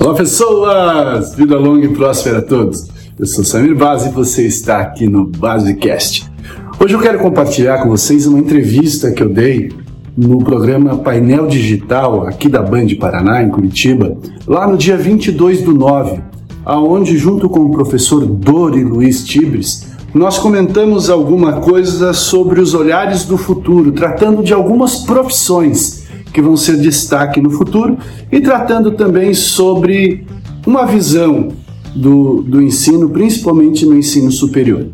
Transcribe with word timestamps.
Olá 0.00 0.14
pessoas! 0.14 1.34
Vida 1.34 1.58
longa 1.58 1.84
e 1.84 1.88
próspera 1.88 2.38
a 2.38 2.42
todos. 2.42 2.86
Eu 3.18 3.26
sou 3.26 3.42
Samir 3.44 3.76
Baz 3.76 4.06
e 4.06 4.10
você 4.10 4.46
está 4.46 4.78
aqui 4.78 5.08
no 5.08 5.26
Basecast. 5.26 6.30
Hoje 6.78 6.94
eu 6.94 7.00
quero 7.00 7.18
compartilhar 7.18 7.82
com 7.82 7.88
vocês 7.88 8.24
uma 8.24 8.38
entrevista 8.38 9.10
que 9.10 9.20
eu 9.20 9.28
dei 9.28 9.72
no 10.16 10.38
programa 10.38 10.98
Painel 10.98 11.48
Digital 11.48 12.28
aqui 12.28 12.48
da 12.48 12.62
Band 12.62 12.86
Paraná, 13.00 13.42
em 13.42 13.50
Curitiba, 13.50 14.16
lá 14.46 14.68
no 14.68 14.76
dia 14.76 14.96
22 14.96 15.62
do 15.62 15.74
9, 15.74 16.20
aonde 16.64 17.18
junto 17.18 17.48
com 17.48 17.60
o 17.60 17.72
professor 17.72 18.24
Dori 18.24 18.84
Luiz 18.84 19.24
Tibres, 19.24 19.88
nós 20.14 20.38
comentamos 20.38 21.10
alguma 21.10 21.54
coisa 21.54 22.12
sobre 22.12 22.60
os 22.60 22.72
olhares 22.72 23.24
do 23.24 23.36
futuro, 23.36 23.90
tratando 23.90 24.44
de 24.44 24.54
algumas 24.54 24.98
profissões 24.98 25.97
que 26.32 26.42
vão 26.42 26.56
ser 26.56 26.76
destaque 26.78 27.40
no 27.40 27.50
futuro 27.50 27.98
e 28.30 28.40
tratando 28.40 28.92
também 28.92 29.34
sobre 29.34 30.26
uma 30.66 30.86
visão 30.86 31.48
do, 31.94 32.42
do 32.42 32.62
ensino, 32.62 33.08
principalmente 33.08 33.86
no 33.86 33.96
ensino 33.96 34.30
superior. 34.30 34.86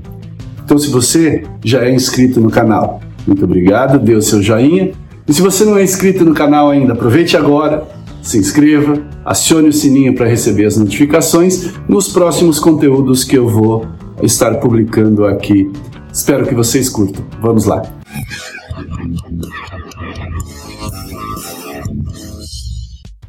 Então, 0.65 0.78
se 0.78 0.91
você 0.91 1.45
já 1.62 1.84
é 1.84 1.95
inscrito 1.95 2.41
no 2.41 2.51
canal, 2.51 3.01
muito 3.27 3.45
obrigado, 3.45 3.98
dê 3.98 4.15
o 4.15 4.23
seu 4.23 4.42
joinha. 4.42 4.92
E 5.27 5.33
se 5.33 5.42
você 5.42 5.65
não 5.65 5.77
é 5.77 5.83
inscrito 5.83 6.25
no 6.25 6.34
canal 6.34 6.70
ainda, 6.70 6.92
aproveite 6.92 7.37
agora, 7.37 7.87
se 8.23 8.39
inscreva, 8.39 9.03
acione 9.25 9.69
o 9.69 9.73
sininho 9.73 10.14
para 10.14 10.27
receber 10.27 10.64
as 10.64 10.77
notificações 10.77 11.73
nos 11.89 12.09
próximos 12.09 12.59
conteúdos 12.59 13.25
que 13.25 13.37
eu 13.37 13.48
vou 13.48 13.87
estar 14.23 14.55
publicando 14.55 15.27
aqui. 15.27 15.70
Espero 16.12 16.47
que 16.47 16.55
vocês 16.55 16.89
curtam. 16.89 17.25
Vamos 17.41 17.64
lá. 17.64 17.83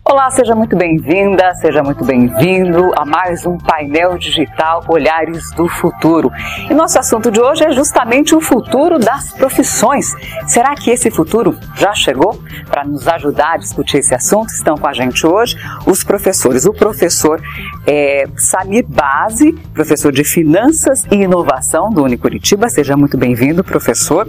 Olá, 0.08 0.30
seja 0.30 0.54
muito 0.54 0.78
bem-vinda, 0.78 1.52
seja 1.56 1.82
muito 1.82 2.06
bem-vindo 2.06 2.92
a 2.96 3.04
mais 3.04 3.44
um 3.44 3.58
painel 3.58 4.20
digital 4.20 4.86
Olhares 4.88 5.50
do 5.56 5.68
Futuro. 5.68 6.32
E 6.70 6.74
nosso 6.76 7.00
assunto 7.00 7.32
de 7.32 7.42
hoje 7.42 7.64
é 7.64 7.72
justamente 7.72 8.36
o 8.36 8.40
futuro 8.40 9.00
das 9.00 9.34
profissões. 9.34 10.14
Será 10.46 10.76
que 10.76 10.92
esse 10.92 11.10
futuro 11.10 11.58
já 11.76 11.92
chegou? 11.96 12.40
Para 12.70 12.86
nos 12.86 13.08
ajudar 13.08 13.54
a 13.54 13.58
discutir 13.58 13.98
esse 13.98 14.14
assunto, 14.14 14.50
estão 14.50 14.78
com 14.78 14.86
a 14.86 14.94
gente 14.94 15.26
hoje 15.26 15.58
os 15.88 16.04
professores. 16.04 16.68
O 16.68 16.72
professor 16.72 17.42
é, 17.88 18.28
Samir 18.38 18.86
Base, 18.88 19.54
professor 19.74 20.12
de 20.12 20.24
Finanças 20.24 21.04
e 21.10 21.16
Inovação 21.16 21.90
do 21.90 22.04
Unicuritiba. 22.04 22.70
Seja 22.70 22.96
muito 22.96 23.18
bem-vindo, 23.18 23.64
professor. 23.64 24.28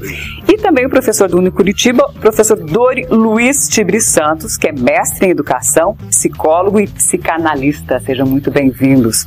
E 0.48 0.56
também 0.56 0.86
o 0.86 0.90
professor 0.90 1.28
do 1.28 1.36
Unicuritiba, 1.36 2.10
professor 2.18 2.56
Dori 2.56 3.06
Luiz 3.10 3.68
Tibri 3.68 4.00
Santos, 4.00 4.56
que 4.56 4.68
é 4.68 4.72
mestre 4.72 5.26
em 5.26 5.30
Educação 5.32 5.65
psicólogo 6.08 6.78
e 6.78 6.86
psicanalista. 6.86 7.98
Sejam 8.00 8.26
muito 8.26 8.50
bem-vindos. 8.50 9.26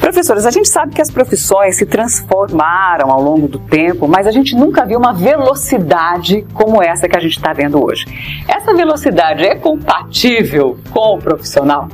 Professores, 0.00 0.44
a 0.44 0.50
gente 0.50 0.68
sabe 0.68 0.94
que 0.94 1.00
as 1.00 1.10
profissões 1.10 1.76
se 1.76 1.86
transformaram 1.86 3.10
ao 3.10 3.22
longo 3.22 3.46
do 3.46 3.58
tempo, 3.58 4.08
mas 4.08 4.26
a 4.26 4.32
gente 4.32 4.54
nunca 4.56 4.84
viu 4.84 4.98
uma 4.98 5.12
velocidade 5.12 6.44
como 6.52 6.82
essa 6.82 7.08
que 7.08 7.16
a 7.16 7.20
gente 7.20 7.36
está 7.36 7.52
vendo 7.52 7.82
hoje. 7.82 8.04
Essa 8.48 8.74
velocidade 8.74 9.44
é 9.44 9.54
compatível 9.54 10.78
com 10.90 11.16
o 11.16 11.18
profissional? 11.18 11.88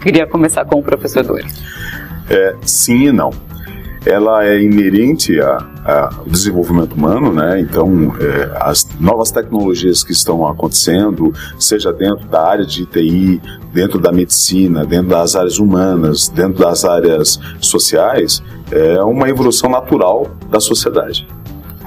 Queria 0.00 0.26
começar 0.26 0.64
com 0.64 0.78
o 0.78 0.82
professor 0.82 1.22
Dori. 1.22 1.46
É, 2.30 2.54
sim 2.62 3.08
e 3.08 3.12
não 3.12 3.47
ela 4.04 4.44
é 4.44 4.60
inerente 4.62 5.38
ao 5.40 6.24
desenvolvimento 6.26 6.92
humano, 6.92 7.32
né? 7.32 7.60
Então, 7.60 8.14
é, 8.20 8.56
as 8.60 8.88
novas 9.00 9.30
tecnologias 9.30 10.04
que 10.04 10.12
estão 10.12 10.46
acontecendo, 10.46 11.32
seja 11.58 11.92
dentro 11.92 12.26
da 12.28 12.46
área 12.46 12.64
de 12.64 12.86
TI, 12.86 13.40
dentro 13.72 13.98
da 13.98 14.12
medicina, 14.12 14.84
dentro 14.84 15.08
das 15.08 15.34
áreas 15.34 15.58
humanas, 15.58 16.28
dentro 16.28 16.62
das 16.62 16.84
áreas 16.84 17.40
sociais, 17.60 18.42
é 18.70 19.02
uma 19.02 19.28
evolução 19.28 19.70
natural 19.70 20.30
da 20.50 20.60
sociedade. 20.60 21.26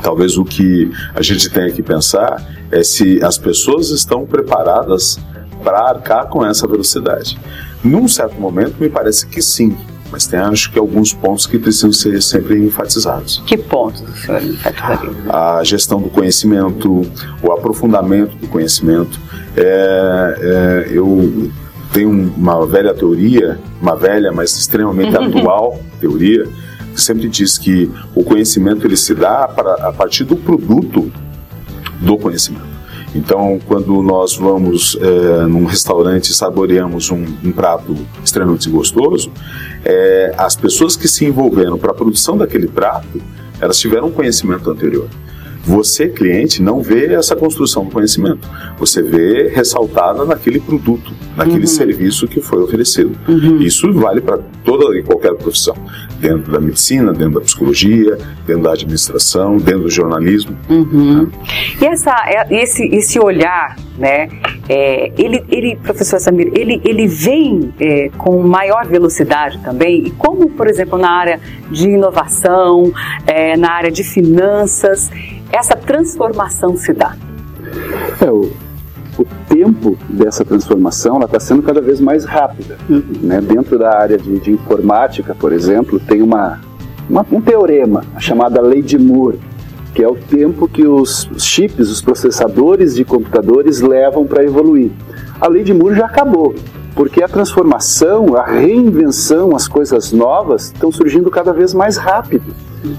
Talvez 0.01 0.37
o 0.37 0.43
que 0.43 0.91
a 1.13 1.21
gente 1.21 1.49
tenha 1.49 1.71
que 1.71 1.83
pensar 1.83 2.43
é 2.71 2.83
se 2.83 3.23
as 3.23 3.37
pessoas 3.37 3.89
estão 3.89 4.25
preparadas 4.25 5.19
para 5.63 5.79
arcar 5.79 6.27
com 6.27 6.43
essa 6.45 6.67
velocidade. 6.67 7.39
Num 7.83 8.07
certo 8.07 8.39
momento, 8.39 8.75
me 8.79 8.89
parece 8.89 9.27
que 9.27 9.41
sim, 9.41 9.77
mas 10.11 10.27
tem 10.27 10.39
acho 10.39 10.71
que 10.71 10.77
alguns 10.77 11.13
pontos 11.13 11.45
que 11.45 11.57
precisam 11.57 11.91
ser 11.93 12.21
sempre 12.21 12.59
enfatizados. 12.59 13.41
Que 13.45 13.57
pontos 13.57 14.01
o 14.01 14.13
senhor 14.17 14.43
enfatizaria? 14.43 15.11
A 15.29 15.63
gestão 15.63 16.01
do 16.01 16.09
conhecimento, 16.09 17.01
o 17.41 17.51
aprofundamento 17.51 18.35
do 18.35 18.47
conhecimento. 18.47 19.19
É, 19.55 20.87
é, 20.89 20.97
eu 20.97 21.49
tenho 21.93 22.09
uma 22.09 22.65
velha 22.65 22.93
teoria, 22.93 23.59
uma 23.81 23.95
velha, 23.95 24.31
mas 24.31 24.57
extremamente 24.57 25.15
atual 25.17 25.79
teoria, 25.99 26.45
que 26.93 27.01
sempre 27.01 27.29
diz 27.29 27.57
que 27.57 27.89
o 28.13 28.23
conhecimento 28.23 28.85
ele 28.85 28.97
se 28.97 29.15
dá 29.15 29.47
para, 29.47 29.87
a 29.87 29.93
partir 29.93 30.25
do 30.25 30.35
produto 30.35 31.11
do 32.01 32.17
conhecimento. 32.17 32.70
Então, 33.13 33.59
quando 33.67 34.01
nós 34.01 34.35
vamos 34.35 34.97
é, 35.01 35.45
num 35.45 35.65
restaurante 35.65 36.29
e 36.29 36.33
saboreamos 36.33 37.11
um, 37.11 37.25
um, 37.43 37.51
prato 37.51 37.95
extremamente 38.23 38.69
gostoso, 38.69 39.31
é, 39.83 40.33
as 40.37 40.55
pessoas 40.55 40.95
que 40.95 41.07
se 41.07 41.25
envolveram 41.25 41.77
para 41.77 41.91
a 41.91 41.93
produção 41.93 42.37
daquele 42.37 42.67
prato, 42.67 43.21
elas 43.59 43.77
tiveram 43.77 44.07
um 44.07 44.11
conhecimento 44.11 44.69
anterior. 44.69 45.09
Você, 45.63 46.07
cliente, 46.07 46.61
não 46.61 46.81
vê 46.81 47.13
essa 47.13 47.35
construção 47.35 47.85
do 47.85 47.91
conhecimento. 47.91 48.49
Você 48.79 49.03
vê 49.03 49.47
ressaltada 49.47 50.25
naquele 50.25 50.59
produto, 50.59 51.13
naquele 51.37 51.61
uhum. 51.61 51.67
serviço 51.67 52.27
que 52.27 52.41
foi 52.41 52.63
oferecido. 52.63 53.15
Uhum. 53.27 53.61
Isso 53.61 53.91
vale 53.93 54.21
para 54.21 54.39
toda 54.65 54.97
e 54.97 55.03
qualquer 55.03 55.35
profissão. 55.35 55.75
Dentro 56.21 56.51
da 56.51 56.59
medicina, 56.59 57.11
dentro 57.11 57.39
da 57.39 57.41
psicologia, 57.41 58.17
dentro 58.45 58.63
da 58.63 58.73
administração, 58.73 59.57
dentro 59.57 59.83
do 59.83 59.89
jornalismo. 59.89 60.55
Uhum. 60.69 61.23
Né? 61.23 61.31
E 61.81 61.85
essa, 61.85 62.15
é, 62.27 62.61
esse, 62.61 62.83
esse 62.95 63.19
olhar, 63.19 63.75
né? 63.97 64.29
É, 64.69 65.11
ele, 65.17 65.43
ele, 65.49 65.75
professor 65.77 66.19
Samir, 66.19 66.51
ele, 66.53 66.79
ele 66.85 67.07
vem 67.07 67.73
é, 67.79 68.09
com 68.17 68.41
maior 68.43 68.85
velocidade 68.85 69.57
também. 69.63 70.07
E 70.07 70.11
como, 70.11 70.49
por 70.51 70.67
exemplo, 70.67 70.97
na 70.97 71.09
área 71.09 71.39
de 71.69 71.89
inovação, 71.89 72.93
é, 73.25 73.57
na 73.57 73.71
área 73.71 73.91
de 73.91 74.03
finanças, 74.03 75.09
essa 75.51 75.75
transformação 75.75 76.77
se 76.77 76.93
dá? 76.93 77.15
É, 78.21 78.29
o, 78.29 78.41
o 78.41 78.70
tempo 79.61 79.95
dessa 80.09 80.43
transformação 80.43 81.19
está 81.21 81.39
sendo 81.39 81.61
cada 81.61 81.79
vez 81.79 81.99
mais 82.01 82.25
rápida. 82.25 82.77
Uhum. 82.89 83.03
Né? 83.21 83.39
Dentro 83.41 83.77
da 83.77 83.95
área 83.95 84.17
de, 84.17 84.39
de 84.39 84.51
informática, 84.51 85.35
por 85.35 85.53
exemplo, 85.53 85.99
tem 85.99 86.21
uma, 86.21 86.59
uma, 87.07 87.25
um 87.31 87.39
teorema 87.39 88.03
chamada 88.17 88.59
Lei 88.59 88.81
de 88.81 88.97
Moore, 88.97 89.39
que 89.93 90.03
é 90.03 90.07
o 90.07 90.15
tempo 90.15 90.67
que 90.67 90.87
os 90.87 91.29
chips, 91.37 91.89
os 91.89 92.01
processadores 92.01 92.95
de 92.95 93.05
computadores 93.05 93.81
levam 93.81 94.25
para 94.25 94.43
evoluir. 94.43 94.91
A 95.39 95.47
Lei 95.47 95.63
de 95.63 95.73
Moore 95.73 95.95
já 95.95 96.05
acabou, 96.05 96.55
porque 96.95 97.23
a 97.23 97.27
transformação, 97.27 98.35
a 98.35 98.45
reinvenção, 98.45 99.55
as 99.55 99.67
coisas 99.67 100.11
novas 100.11 100.65
estão 100.65 100.91
surgindo 100.91 101.29
cada 101.29 101.53
vez 101.53 101.73
mais 101.73 101.97
rápido. 101.97 102.53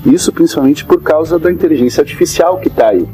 Isso 0.06 0.30
principalmente 0.30 0.84
por 0.84 1.02
causa 1.02 1.40
da 1.40 1.50
inteligência 1.50 2.02
artificial 2.02 2.58
que 2.58 2.68
está 2.68 2.90
aí. 2.90 3.08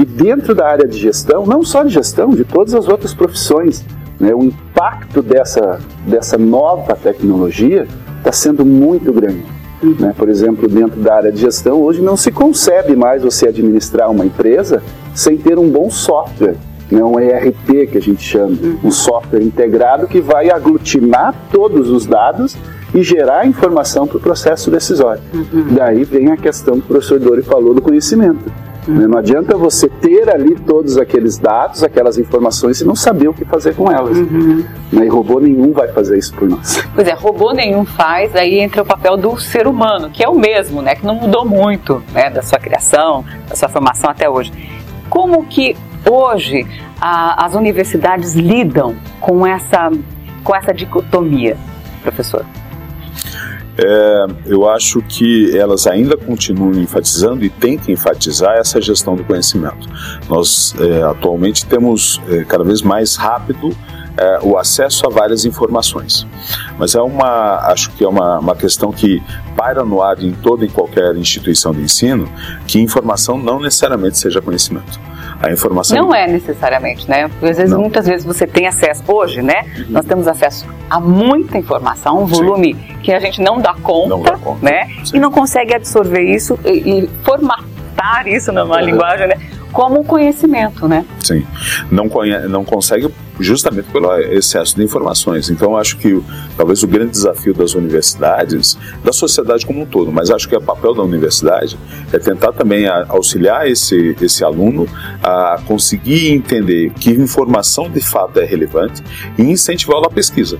E 0.00 0.04
dentro 0.06 0.54
da 0.54 0.66
área 0.66 0.88
de 0.88 0.96
gestão, 0.96 1.44
não 1.44 1.62
só 1.62 1.82
de 1.82 1.90
gestão, 1.90 2.30
de 2.30 2.42
todas 2.42 2.74
as 2.74 2.88
outras 2.88 3.12
profissões, 3.12 3.84
né, 4.18 4.34
o 4.34 4.42
impacto 4.42 5.20
dessa, 5.20 5.78
dessa 6.06 6.38
nova 6.38 6.96
tecnologia 6.96 7.86
está 8.16 8.32
sendo 8.32 8.64
muito 8.64 9.12
grande. 9.12 9.44
Né? 9.82 10.14
Por 10.16 10.30
exemplo, 10.30 10.66
dentro 10.66 10.98
da 11.02 11.16
área 11.16 11.30
de 11.30 11.38
gestão, 11.38 11.82
hoje 11.82 12.00
não 12.00 12.16
se 12.16 12.32
concebe 12.32 12.96
mais 12.96 13.22
você 13.22 13.48
administrar 13.48 14.10
uma 14.10 14.24
empresa 14.24 14.82
sem 15.14 15.36
ter 15.36 15.58
um 15.58 15.68
bom 15.68 15.90
software, 15.90 16.56
né? 16.90 17.04
um 17.04 17.20
ERP 17.20 17.90
que 17.92 17.98
a 17.98 18.00
gente 18.00 18.22
chama, 18.22 18.56
um 18.82 18.90
software 18.90 19.42
integrado 19.42 20.06
que 20.06 20.22
vai 20.22 20.48
aglutinar 20.50 21.34
todos 21.52 21.90
os 21.90 22.06
dados 22.06 22.56
e 22.94 23.02
gerar 23.02 23.46
informação 23.46 24.06
para 24.06 24.16
o 24.16 24.20
processo 24.20 24.70
decisório. 24.70 25.20
Uhum. 25.34 25.74
Daí 25.74 26.04
vem 26.04 26.32
a 26.32 26.38
questão 26.38 26.80
que 26.80 26.86
o 26.86 26.88
professor 26.88 27.20
Dori 27.20 27.42
falou 27.42 27.74
do 27.74 27.82
conhecimento. 27.82 28.50
Uhum. 28.90 29.08
Não 29.08 29.18
adianta 29.18 29.56
você 29.56 29.88
ter 29.88 30.28
ali 30.28 30.54
todos 30.54 30.96
aqueles 30.98 31.38
dados, 31.38 31.82
aquelas 31.82 32.18
informações 32.18 32.80
e 32.80 32.84
não 32.84 32.96
saber 32.96 33.28
o 33.28 33.34
que 33.34 33.44
fazer 33.44 33.74
com 33.74 33.90
elas. 33.90 34.18
Uhum. 34.18 34.64
E 34.92 35.06
robô 35.08 35.38
nenhum 35.38 35.72
vai 35.72 35.88
fazer 35.88 36.18
isso 36.18 36.34
por 36.34 36.48
nós. 36.48 36.82
Pois 36.94 37.06
é, 37.06 37.14
robô 37.14 37.52
nenhum 37.52 37.84
faz, 37.84 38.34
aí 38.34 38.58
entra 38.58 38.82
o 38.82 38.84
papel 38.84 39.16
do 39.16 39.38
ser 39.38 39.66
humano, 39.66 40.10
que 40.10 40.24
é 40.24 40.28
o 40.28 40.34
mesmo, 40.34 40.82
né? 40.82 40.94
Que 40.94 41.06
não 41.06 41.14
mudou 41.14 41.44
muito 41.44 42.02
né, 42.12 42.28
da 42.30 42.42
sua 42.42 42.58
criação, 42.58 43.24
da 43.48 43.54
sua 43.54 43.68
formação 43.68 44.10
até 44.10 44.28
hoje. 44.28 44.52
Como 45.08 45.44
que 45.44 45.76
hoje 46.08 46.66
a, 47.00 47.44
as 47.44 47.54
universidades 47.54 48.34
lidam 48.34 48.96
com 49.20 49.46
essa, 49.46 49.90
com 50.42 50.54
essa 50.54 50.72
dicotomia, 50.72 51.56
professor? 52.02 52.44
É, 53.78 54.26
eu 54.46 54.68
acho 54.68 55.00
que 55.02 55.56
elas 55.56 55.86
ainda 55.86 56.16
continuam 56.16 56.72
enfatizando 56.74 57.44
e 57.44 57.48
têm 57.48 57.78
que 57.78 57.92
enfatizar 57.92 58.56
essa 58.56 58.80
gestão 58.80 59.16
do 59.16 59.24
conhecimento. 59.24 59.88
Nós 60.28 60.74
é, 60.78 61.02
atualmente 61.02 61.64
temos 61.66 62.20
é, 62.28 62.44
cada 62.44 62.64
vez 62.64 62.82
mais 62.82 63.16
rápido 63.16 63.74
é, 64.16 64.40
o 64.42 64.58
acesso 64.58 65.06
a 65.06 65.10
várias 65.10 65.44
informações. 65.44 66.26
Mas 66.78 66.94
é 66.94 67.00
uma, 67.00 67.58
acho 67.70 67.90
que 67.92 68.04
é 68.04 68.08
uma, 68.08 68.38
uma 68.38 68.56
questão 68.56 68.92
que 68.92 69.22
paira 69.56 69.84
no 69.84 70.02
ar 70.02 70.22
em 70.22 70.32
toda 70.32 70.64
e 70.64 70.68
qualquer 70.68 71.16
instituição 71.16 71.72
de 71.72 71.80
ensino, 71.80 72.28
que 72.66 72.80
informação 72.80 73.38
não 73.38 73.60
necessariamente 73.60 74.18
seja 74.18 74.40
conhecimento. 74.40 75.00
A 75.42 75.50
informação 75.50 75.96
não 75.96 76.14
é 76.14 76.26
necessariamente, 76.26 77.08
né? 77.08 77.28
Porque 77.28 77.46
às 77.46 77.56
vezes, 77.56 77.74
muitas 77.74 78.06
vezes 78.06 78.26
você 78.26 78.46
tem 78.46 78.66
acesso 78.66 79.02
hoje, 79.08 79.40
né? 79.40 79.64
Uhum. 79.76 79.86
Nós 79.90 80.04
temos 80.04 80.28
acesso 80.28 80.66
a 80.88 81.00
muita 81.00 81.56
informação, 81.56 82.22
um 82.22 82.26
volume 82.26 82.74
Sim. 82.74 82.96
que 83.02 83.12
a 83.12 83.18
gente 83.18 83.40
não 83.40 83.58
dá 83.58 83.74
conta, 83.74 84.08
não 84.08 84.22
dá 84.22 84.36
conta. 84.36 84.64
né? 84.64 84.88
Sim. 85.04 85.16
E 85.16 85.20
não 85.20 85.30
consegue 85.30 85.74
absorver 85.74 86.22
isso 86.22 86.58
e, 86.64 86.70
e 86.70 87.10
formatar 87.24 88.26
isso 88.26 88.52
numa 88.52 88.76
uhum. 88.76 88.84
linguagem, 88.84 89.28
né? 89.28 89.36
Como 89.72 90.04
conhecimento, 90.04 90.86
né? 90.88 91.04
Sim, 91.22 91.44
não, 91.90 92.08
conhe 92.08 92.36
não 92.48 92.64
consegue 92.64 93.08
justamente 93.38 93.90
pelo 93.90 94.14
excesso 94.18 94.76
de 94.76 94.84
informações. 94.84 95.48
Então, 95.48 95.76
acho 95.76 95.96
que 95.96 96.22
talvez 96.56 96.82
o 96.82 96.86
grande 96.86 97.12
desafio 97.12 97.54
das 97.54 97.74
universidades, 97.74 98.76
da 99.02 99.12
sociedade 99.12 99.64
como 99.64 99.82
um 99.82 99.86
todo, 99.86 100.12
mas 100.12 100.30
acho 100.30 100.48
que 100.48 100.56
o 100.56 100.60
papel 100.60 100.94
da 100.94 101.02
universidade 101.02 101.78
é 102.12 102.18
tentar 102.18 102.52
também 102.52 102.86
auxiliar 102.86 103.68
esse, 103.68 104.16
esse 104.20 104.44
aluno 104.44 104.86
a 105.22 105.60
conseguir 105.66 106.32
entender 106.32 106.90
que 106.90 107.10
informação 107.10 107.88
de 107.88 108.00
fato 108.00 108.38
é 108.38 108.44
relevante 108.44 109.02
e 109.38 109.42
incentivá-lo 109.42 110.06
à 110.06 110.10
pesquisa. 110.10 110.58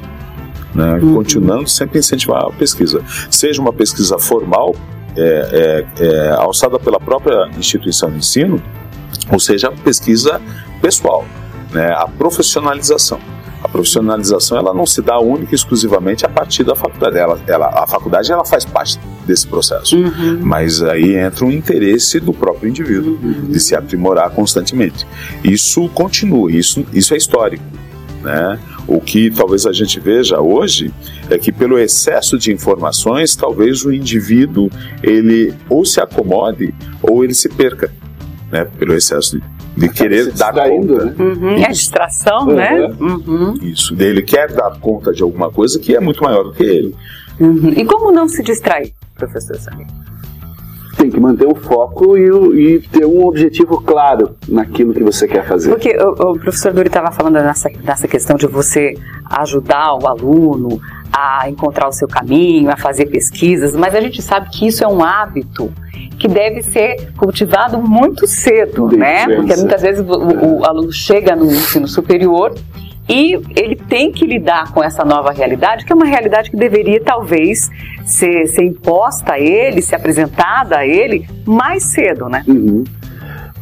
Né? 0.75 0.95
Uhum. 0.95 1.15
Continuando 1.17 1.69
sempre 1.69 1.99
incentivar 1.99 2.45
a 2.45 2.51
pesquisa, 2.51 3.03
seja 3.31 3.61
uma 3.61 3.73
pesquisa 3.73 4.19
formal, 4.19 4.75
é, 5.17 5.87
é, 5.99 6.05
é, 6.05 6.29
alçada 6.31 6.79
pela 6.79 7.01
própria 7.01 7.49
instituição 7.59 8.11
de 8.11 8.19
ensino, 8.19 8.63
ou 9.31 9.39
seja, 9.39 9.71
pesquisa 9.71 10.41
pessoal, 10.81 11.25
né, 11.73 11.93
a 11.93 12.07
profissionalização. 12.07 13.21
A 13.63 13.69
profissionalização 13.69 14.57
ela 14.57 14.73
não 14.73 14.87
se 14.87 15.03
dá 15.03 15.19
única 15.19 15.53
e 15.53 15.55
exclusivamente 15.55 16.25
a 16.25 16.31
partir 16.31 16.65
da 16.65 16.75
faculdade. 16.75 17.19
Ela, 17.19 17.39
ela, 17.47 17.67
a 17.83 17.87
faculdade 17.87 18.33
ela 18.33 18.45
faz 18.45 18.65
parte 18.65 18.99
desse 19.27 19.47
processo, 19.47 19.97
uhum. 19.97 20.41
mas 20.43 20.83
aí 20.83 21.15
entra 21.15 21.45
um 21.45 21.51
interesse 21.51 22.19
do 22.19 22.33
próprio 22.33 22.71
indivíduo 22.71 23.19
uhum. 23.23 23.49
de 23.51 23.61
se 23.61 23.77
aprimorar 23.77 24.31
constantemente. 24.31 25.07
Isso 25.45 25.89
continua, 25.91 26.51
isso, 26.51 26.87
isso 26.93 27.13
é 27.13 27.19
histórico. 27.19 27.63
Né? 28.23 28.59
O 28.87 28.99
que 28.99 29.31
talvez 29.31 29.67
a 29.67 29.73
gente 29.73 30.01
veja 30.01 30.41
hoje 30.41 30.93
é 31.29 31.39
que 31.39 31.53
pelo 31.53 31.79
excesso 31.79 32.39
de 32.39 32.53
informações, 32.53 33.37
talvez 33.37 33.85
o 33.85 33.93
indivíduo 33.93 34.71
ele 35.03 35.55
ou 35.69 35.85
se 35.85 36.01
acomode 36.01 36.75
ou 37.03 37.23
ele 37.23 37.35
se 37.35 37.49
perca 37.49 37.91
né? 38.51 38.67
Pelo 38.79 38.95
excesso 38.95 39.39
de, 39.39 39.43
de 39.77 39.89
querer 39.89 40.33
dar 40.33 40.53
conta. 40.53 41.05
Né? 41.05 41.15
Uhum, 41.19 41.51
é 41.51 41.69
distração, 41.69 42.49
uhum. 42.49 42.55
né? 42.55 42.95
Uhum. 43.01 43.55
Isso, 43.63 43.95
dele 43.95 44.23
quer 44.23 44.53
dar 44.53 44.79
conta 44.79 45.13
de 45.13 45.23
alguma 45.23 45.51
coisa 45.51 45.79
que 45.79 45.95
é 45.95 46.01
muito 46.01 46.23
maior 46.23 46.45
do 46.45 46.53
que 46.53 46.63
ele. 46.63 46.95
Uhum. 47.39 47.73
E 47.77 47.85
como 47.85 48.13
não 48.13 48.29
se 48.29 48.43
distrair, 48.43 48.93
professor 49.15 49.57
Samir? 49.57 49.87
Tem 50.97 51.11
que 51.11 51.19
manter 51.19 51.47
o 51.47 51.55
foco 51.55 52.19
e, 52.19 52.75
e, 52.75 52.81
ter 52.81 53.07
um 53.07 53.25
objetivo 53.25 53.81
claro 53.81 54.37
naquilo 54.47 54.93
que 54.93 55.03
você 55.03 55.27
quer 55.27 55.47
fazer. 55.47 55.71
Porque 55.71 55.97
o, 55.97 56.33
o 56.33 56.39
professor 56.39 56.75
Dori 56.75 56.89
estava 56.89 57.11
falando 57.11 57.35
nessa, 57.35 57.71
nessa 57.83 58.07
questão 58.07 58.37
de 58.37 58.47
você 58.47 58.95
ajudar 59.25 59.95
o 59.95 60.07
aluno 60.07 60.79
a 61.13 61.49
encontrar 61.49 61.89
o 61.89 61.93
seu 61.93 62.07
caminho, 62.07 62.71
a 62.71 62.77
fazer 62.77 63.07
pesquisas, 63.07 63.75
mas 63.75 63.95
a 63.95 64.01
gente 64.01 64.23
sabe 64.23 64.49
que 64.51 64.67
isso 64.67 64.85
é 64.85 64.89
um 64.89 65.03
hábito 65.03 65.73
que 66.19 66.29
deve 66.29 66.63
ser 66.63 67.13
cultivado 67.17 67.79
muito 67.79 68.27
cedo, 68.27 68.89
né? 68.89 69.27
Porque 69.27 69.57
muitas 69.57 69.83
vezes 69.83 70.05
o, 70.07 70.59
o 70.59 70.65
aluno 70.65 70.93
chega 70.93 71.35
no 71.35 71.47
ensino 71.47 71.89
superior 71.89 72.55
e 73.09 73.41
ele 73.57 73.75
tem 73.75 74.13
que 74.13 74.25
lidar 74.25 74.73
com 74.73 74.85
essa 74.85 75.05
nova 75.05 75.33
realidade, 75.33 75.85
que 75.85 75.93
é 75.93 75.97
uma 75.97 76.07
realidade 76.07 76.51
que 76.51 76.57
deveria 76.57 77.01
talvez 77.03 77.69
ser, 78.05 78.47
ser 78.47 78.65
imposta 78.65 79.33
a 79.33 79.41
ele, 79.41 79.83
ser 79.83 79.97
apresentada 79.97 80.79
a 80.79 80.87
ele 80.87 81.27
mais 81.45 81.83
cedo, 81.85 82.29
né? 82.29 82.45
Uhum. 82.47 82.85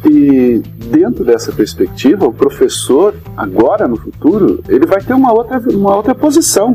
E 0.05 0.61
dentro 0.85 1.25
dessa 1.25 1.51
perspectiva, 1.51 2.27
o 2.27 2.33
professor, 2.33 3.15
agora 3.35 3.87
no 3.87 3.97
futuro, 3.97 4.63
ele 4.69 4.85
vai 4.85 5.01
ter 5.01 5.13
uma 5.13 5.33
outra, 5.33 5.59
uma 5.73 5.95
outra 5.95 6.13
posição. 6.13 6.73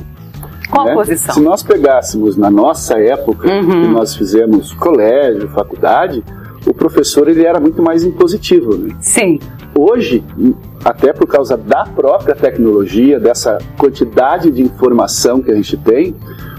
Qual 0.75 0.87
né? 0.87 1.17
Se 1.17 1.41
nós 1.41 1.63
pegássemos 1.63 2.37
na 2.37 2.51
nossa 2.51 2.99
época, 2.99 3.49
uhum. 3.49 3.83
que 3.83 3.89
nós 3.89 4.17
fizemos 4.17 4.73
colégio, 4.73 5.49
faculdade, 5.51 6.23
o 6.67 6.75
professor 6.75 7.29
ele 7.29 7.45
era 7.45 7.61
muito 7.61 7.83
mais 7.83 8.03
impositivo. 8.05 8.77
Né? 8.77 8.97
Sim. 9.01 9.39
Hoje, 9.77 10.25
até 10.85 11.13
por 11.13 11.27
causa 11.27 11.57
da 11.57 11.85
própria 11.85 12.35
tecnologia, 12.35 13.21
dessa 13.21 13.59
quantidade 13.79 14.51
de 14.51 14.63
informação 14.63 15.41
que 15.41 15.51
a 15.51 15.55
gente 15.55 15.77
tem, 15.77 16.15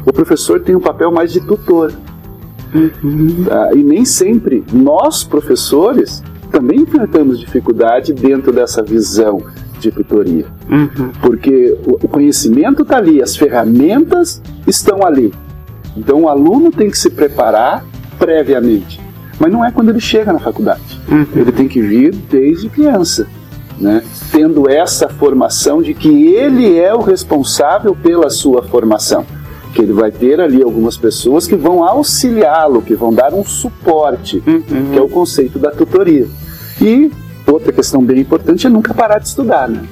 o 0.05 0.13
professor 0.13 0.59
tem 0.61 0.75
um 0.75 0.81
papel 0.81 1.11
mais 1.11 1.31
de 1.31 1.41
tutor. 1.41 1.91
Uhum. 2.73 3.45
Ah, 3.49 3.69
e 3.73 3.83
nem 3.83 4.05
sempre 4.05 4.63
nós, 4.71 5.23
professores, 5.23 6.23
também 6.51 6.81
enfrentamos 6.81 7.39
dificuldade 7.39 8.13
dentro 8.13 8.51
dessa 8.51 8.81
visão 8.81 9.41
de 9.79 9.91
tutoria. 9.91 10.45
Uhum. 10.69 11.11
Porque 11.21 11.77
o 11.85 12.07
conhecimento 12.07 12.83
está 12.83 12.97
ali, 12.97 13.21
as 13.21 13.35
ferramentas 13.35 14.41
estão 14.67 15.05
ali. 15.05 15.33
Então 15.95 16.23
o 16.23 16.29
aluno 16.29 16.71
tem 16.71 16.89
que 16.89 16.97
se 16.97 17.09
preparar 17.09 17.85
previamente. 18.17 18.99
Mas 19.39 19.51
não 19.51 19.63
é 19.63 19.71
quando 19.71 19.89
ele 19.89 19.99
chega 19.99 20.31
na 20.31 20.39
faculdade. 20.39 20.99
Uhum. 21.09 21.25
Ele 21.35 21.51
tem 21.51 21.67
que 21.67 21.81
vir 21.81 22.13
desde 22.29 22.69
criança. 22.69 23.27
Né? 23.79 24.01
Tendo 24.31 24.69
essa 24.69 25.09
formação 25.09 25.81
de 25.81 25.93
que 25.93 26.27
ele 26.27 26.77
é 26.79 26.93
o 26.93 27.01
responsável 27.01 27.95
pela 27.95 28.29
sua 28.29 28.63
formação. 28.63 29.25
Que 29.73 29.81
ele 29.81 29.91
vai 29.91 30.09
ter 30.09 30.39
ali 30.39 30.63
algumas 30.63 30.95
pessoas 30.95 31.45
que 31.45 31.55
vão 31.55 31.83
auxiliá-lo, 31.83 32.81
que 32.81 32.95
vão 32.95 33.13
dar 33.13 33.33
um 33.33 33.43
suporte, 33.43 34.41
uhum. 34.47 34.91
que 34.93 34.97
é 34.97 35.01
o 35.01 35.09
conceito 35.09 35.59
da 35.59 35.71
tutoria. 35.71 36.27
E 36.81 37.11
outra 37.51 37.71
questão 37.71 38.03
bem 38.03 38.19
importante 38.19 38.67
é 38.67 38.69
nunca 38.69 38.93
parar 38.93 39.19
de 39.19 39.27
estudar, 39.27 39.67
né? 39.67 39.83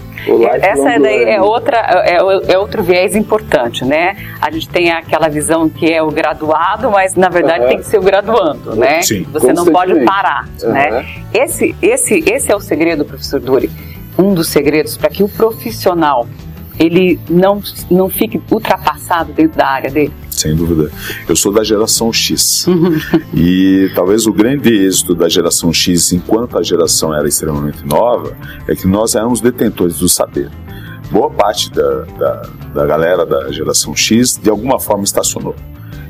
Essa 0.62 1.00
daí 1.00 1.24
é 1.24 1.42
outra 1.42 1.78
é, 2.06 2.16
é, 2.54 2.58
outro 2.58 2.82
viés 2.82 3.16
importante, 3.16 3.84
né? 3.84 4.16
A 4.42 4.50
gente 4.50 4.70
tem 4.70 4.90
aquela 4.92 5.28
visão 5.28 5.68
que 5.68 5.92
é 5.92 6.02
o 6.02 6.10
graduado, 6.10 6.90
mas 6.90 7.16
na 7.16 7.30
verdade 7.30 7.64
uhum. 7.64 7.70
tem 7.70 7.78
que 7.80 7.86
ser 7.86 7.98
o 7.98 8.02
graduando, 8.02 8.76
né? 8.76 9.02
Sim, 9.02 9.24
Você 9.34 9.52
não 9.52 9.66
pode 9.66 10.00
parar, 10.06 10.48
uhum. 10.64 10.72
né? 10.72 11.06
Esse 11.34 11.76
esse 11.82 12.24
esse 12.26 12.52
é 12.52 12.56
o 12.56 12.60
segredo, 12.60 13.04
professor 13.04 13.40
Duri. 13.40 13.70
Um 14.18 14.34
dos 14.34 14.48
segredos 14.48 14.96
para 14.96 15.10
que 15.10 15.24
o 15.24 15.28
profissional 15.28 16.28
ele 16.80 17.20
não, 17.30 17.62
não 17.90 18.10
fique 18.10 18.42
ultrapassado 18.52 19.32
dentro 19.34 19.58
da 19.58 19.68
área 19.68 19.92
dele? 19.92 20.14
Sem 20.30 20.56
dúvida. 20.56 20.92
Eu 21.28 21.36
sou 21.36 21.52
da 21.52 21.64
geração 21.64 22.12
X. 22.12 22.66
e 23.34 23.92
talvez 23.96 24.26
o 24.26 24.34
grande 24.34 24.74
êxito 24.74 25.14
da 25.14 25.30
geração 25.30 25.72
X, 25.72 26.12
enquanto 26.12 26.58
a 26.58 26.64
geração 26.64 27.14
era 27.14 27.28
extremamente 27.28 27.86
nova, 27.86 28.36
é 28.68 28.76
que 28.76 28.88
nós 28.88 29.16
éramos 29.16 29.40
detentores 29.40 29.98
do 29.98 30.10
saber. 30.10 30.50
Boa 31.12 31.30
parte 31.30 31.72
da, 31.72 32.02
da, 32.18 32.50
da 32.74 32.86
galera 32.86 33.26
da 33.26 33.52
geração 33.52 33.96
X, 33.96 34.40
de 34.42 34.50
alguma 34.50 34.80
forma, 34.80 35.04
estacionou 35.04 35.56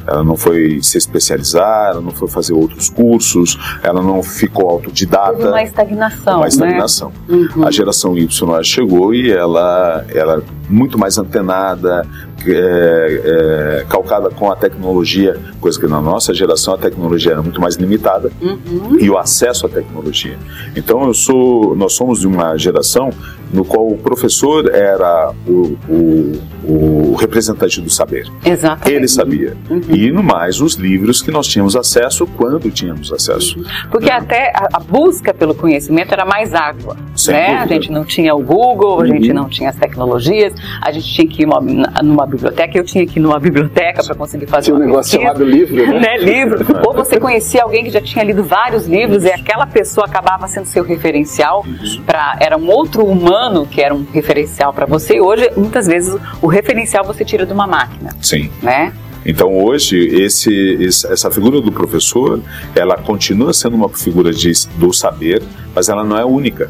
ela 0.07 0.23
não 0.23 0.35
foi 0.35 0.81
se 0.81 0.97
especializar, 0.97 1.91
ela 1.91 2.01
não 2.01 2.11
foi 2.11 2.27
fazer 2.27 2.53
outros 2.53 2.89
cursos, 2.89 3.57
ela 3.81 4.01
não 4.01 4.21
ficou 4.21 4.69
autodidata. 4.69 5.35
Teve 5.35 5.47
uma 5.47 5.63
estagnação. 5.63 6.37
Uma 6.37 6.47
estagnação. 6.47 7.11
Né? 7.27 7.47
Uhum. 7.55 7.67
A 7.67 7.71
geração 7.71 8.17
Y 8.17 8.63
chegou 8.63 9.13
e 9.13 9.31
ela, 9.31 10.05
ela 10.09 10.37
é 10.37 10.41
muito 10.69 10.97
mais 10.97 11.17
antenada, 11.17 12.05
é, 12.45 13.81
é, 13.81 13.85
calcada 13.87 14.29
com 14.29 14.51
a 14.51 14.55
tecnologia, 14.55 15.39
coisa 15.61 15.79
que 15.79 15.87
na 15.87 16.01
nossa 16.01 16.33
geração 16.33 16.73
a 16.73 16.77
tecnologia 16.77 17.31
era 17.31 17.41
muito 17.41 17.61
mais 17.61 17.75
limitada 17.75 18.31
uhum. 18.41 18.97
e 18.99 19.09
o 19.09 19.17
acesso 19.17 19.65
à 19.65 19.69
tecnologia. 19.69 20.37
Então 20.75 21.05
eu 21.05 21.13
sou, 21.13 21.75
nós 21.75 21.93
somos 21.93 22.19
de 22.19 22.27
uma 22.27 22.57
geração 22.57 23.09
no 23.53 23.63
qual 23.63 23.87
o 23.87 23.97
professor 23.97 24.69
era 24.73 25.31
o, 25.47 25.77
o, 25.87 26.41
o 26.63 27.15
representante 27.15 27.81
do 27.81 27.89
saber. 27.89 28.27
Exatamente. 28.45 28.95
Ele 28.95 29.07
sabia. 29.07 29.57
Uhum. 29.69 29.81
E 29.89 30.11
no 30.11 30.23
mais 30.23 30.61
os 30.61 30.75
livros 30.75 31.21
que 31.21 31.31
nós 31.31 31.47
tínhamos 31.47 31.75
acesso 31.75 32.25
quando 32.37 32.71
tínhamos 32.71 33.11
acesso. 33.11 33.59
Uhum. 33.59 33.65
Porque 33.91 34.09
né? 34.09 34.15
até 34.15 34.53
a, 34.55 34.69
a, 34.73 34.79
busca 34.79 35.33
pelo 35.33 35.53
conhecimento 35.53 36.13
era 36.13 36.25
mais 36.25 36.53
árdua. 36.53 36.95
né? 37.27 37.55
A 37.57 37.67
gente 37.67 37.91
não 37.91 38.05
tinha 38.05 38.33
o 38.33 38.41
Google, 38.41 39.01
a 39.01 39.05
gente 39.05 39.29
uhum. 39.29 39.35
não 39.35 39.49
tinha 39.49 39.69
as 39.69 39.75
tecnologias, 39.75 40.53
a 40.81 40.91
gente 40.91 41.13
tinha 41.13 41.27
que 41.27 41.43
ir 41.43 41.45
numa, 41.45 41.61
numa 42.01 42.25
biblioteca, 42.25 42.77
eu 42.77 42.83
tinha 42.83 43.05
que 43.05 43.19
ir 43.19 43.21
numa 43.21 43.39
biblioteca 43.39 44.03
para 44.03 44.15
conseguir 44.15 44.47
fazer 44.47 44.65
tinha 44.65 44.75
um 44.75 44.79
negócio 44.79 45.19
pesquisa, 45.19 45.33
chamado 45.33 45.43
livro, 45.43 45.75
né? 45.75 45.99
né? 45.99 46.17
Livro. 46.17 46.65
Ou 46.85 46.93
você 46.93 47.19
conhecia 47.19 47.63
alguém 47.63 47.83
que 47.83 47.89
já 47.89 48.01
tinha 48.01 48.23
lido 48.23 48.43
vários 48.43 48.85
livros 48.85 49.23
e 49.23 49.31
aquela 49.31 49.67
pessoa 49.67 50.05
acabava 50.05 50.47
sendo 50.47 50.65
seu 50.65 50.83
referencial 50.83 51.65
para 52.05 52.37
era 52.39 52.57
um 52.57 52.69
outro 52.69 53.05
humano 53.05 53.23
humano 53.33 53.65
que 53.65 53.81
era 53.81 53.93
um 53.93 54.05
referencial 54.11 54.73
para 54.73 54.85
você, 54.85 55.19
hoje 55.19 55.49
muitas 55.55 55.87
vezes 55.87 56.15
o 56.41 56.47
referencial 56.53 57.03
você 57.03 57.25
tira 57.25 57.45
de 57.45 57.53
uma 57.53 57.67
máquina. 57.67 58.15
Sim. 58.21 58.49
Né? 58.61 58.93
Então 59.25 59.57
hoje 59.57 59.97
esse, 59.97 60.77
essa 60.85 61.31
figura 61.31 61.61
do 61.61 61.71
professor, 61.71 62.41
ela 62.75 62.97
continua 62.97 63.53
sendo 63.53 63.75
uma 63.75 63.89
figura 63.89 64.31
de, 64.31 64.51
do 64.77 64.91
saber, 64.93 65.41
mas 65.73 65.89
ela 65.89 66.03
não 66.03 66.17
é 66.17 66.25
única. 66.25 66.69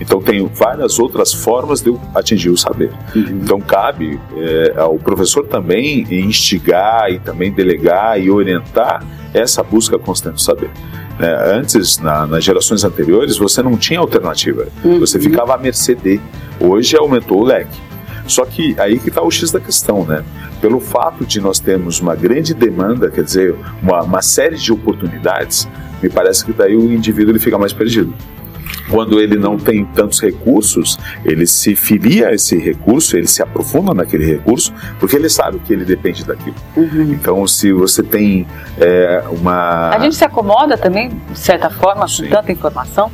Então 0.00 0.20
tem 0.20 0.44
várias 0.46 0.98
outras 0.98 1.32
formas 1.32 1.80
de 1.80 1.90
eu 1.90 2.00
atingir 2.12 2.50
o 2.50 2.56
saber. 2.56 2.90
Uhum. 3.14 3.40
Então 3.42 3.60
cabe 3.60 4.18
é, 4.36 4.74
ao 4.76 4.98
professor 4.98 5.46
também 5.46 6.04
instigar 6.10 7.08
e 7.10 7.20
também 7.20 7.52
delegar 7.52 8.20
e 8.20 8.28
orientar 8.28 9.06
essa 9.32 9.62
busca 9.62 9.98
constante 9.98 10.34
do 10.34 10.40
saber. 10.40 10.70
É, 11.20 11.56
antes, 11.56 11.98
na, 11.98 12.26
nas 12.26 12.42
gerações 12.42 12.82
anteriores, 12.82 13.36
você 13.36 13.62
não 13.62 13.76
tinha 13.76 14.00
alternativa. 14.00 14.66
Uhum. 14.82 14.98
Você 14.98 15.20
ficava 15.20 15.54
à 15.54 15.58
mercê 15.58 15.94
de. 15.94 16.20
Hoje 16.58 16.96
aumentou 16.96 17.40
o 17.40 17.44
leque. 17.44 17.78
Só 18.26 18.44
que 18.44 18.74
aí 18.78 18.98
que 18.98 19.08
está 19.08 19.22
o 19.22 19.30
X 19.30 19.50
da 19.50 19.60
questão, 19.60 20.04
né? 20.04 20.24
Pelo 20.60 20.80
fato 20.80 21.24
de 21.24 21.40
nós 21.40 21.58
termos 21.58 22.00
uma 22.00 22.14
grande 22.14 22.54
demanda, 22.54 23.10
quer 23.10 23.24
dizer, 23.24 23.54
uma, 23.82 24.02
uma 24.02 24.22
série 24.22 24.56
de 24.56 24.72
oportunidades, 24.72 25.68
me 26.02 26.08
parece 26.08 26.44
que 26.44 26.52
daí 26.52 26.76
o 26.76 26.92
indivíduo 26.92 27.32
ele 27.32 27.38
fica 27.38 27.58
mais 27.58 27.72
perdido 27.72 28.14
quando 28.90 29.20
ele 29.20 29.36
não 29.36 29.56
tem 29.56 29.84
tantos 29.84 30.20
recursos, 30.20 30.98
ele 31.24 31.46
se 31.46 31.74
filia 31.74 32.28
a 32.28 32.34
esse 32.34 32.58
recurso, 32.58 33.16
ele 33.16 33.26
se 33.26 33.42
aprofunda 33.42 33.94
naquele 33.94 34.24
recurso, 34.24 34.72
porque 34.98 35.16
ele 35.16 35.28
sabe 35.28 35.58
que 35.60 35.72
ele 35.72 35.84
depende 35.84 36.24
daquilo. 36.24 36.54
Uhum. 36.76 37.12
Então, 37.12 37.46
se 37.46 37.72
você 37.72 38.02
tem 38.02 38.46
é, 38.78 39.24
uma. 39.30 39.90
A 39.90 39.98
gente 39.98 40.16
se 40.16 40.24
acomoda 40.24 40.76
também, 40.76 41.10
de 41.30 41.38
certa 41.38 41.70
forma, 41.70 42.06
Sim. 42.08 42.24
com 42.24 42.30
tanta 42.30 42.52
informação. 42.52 43.10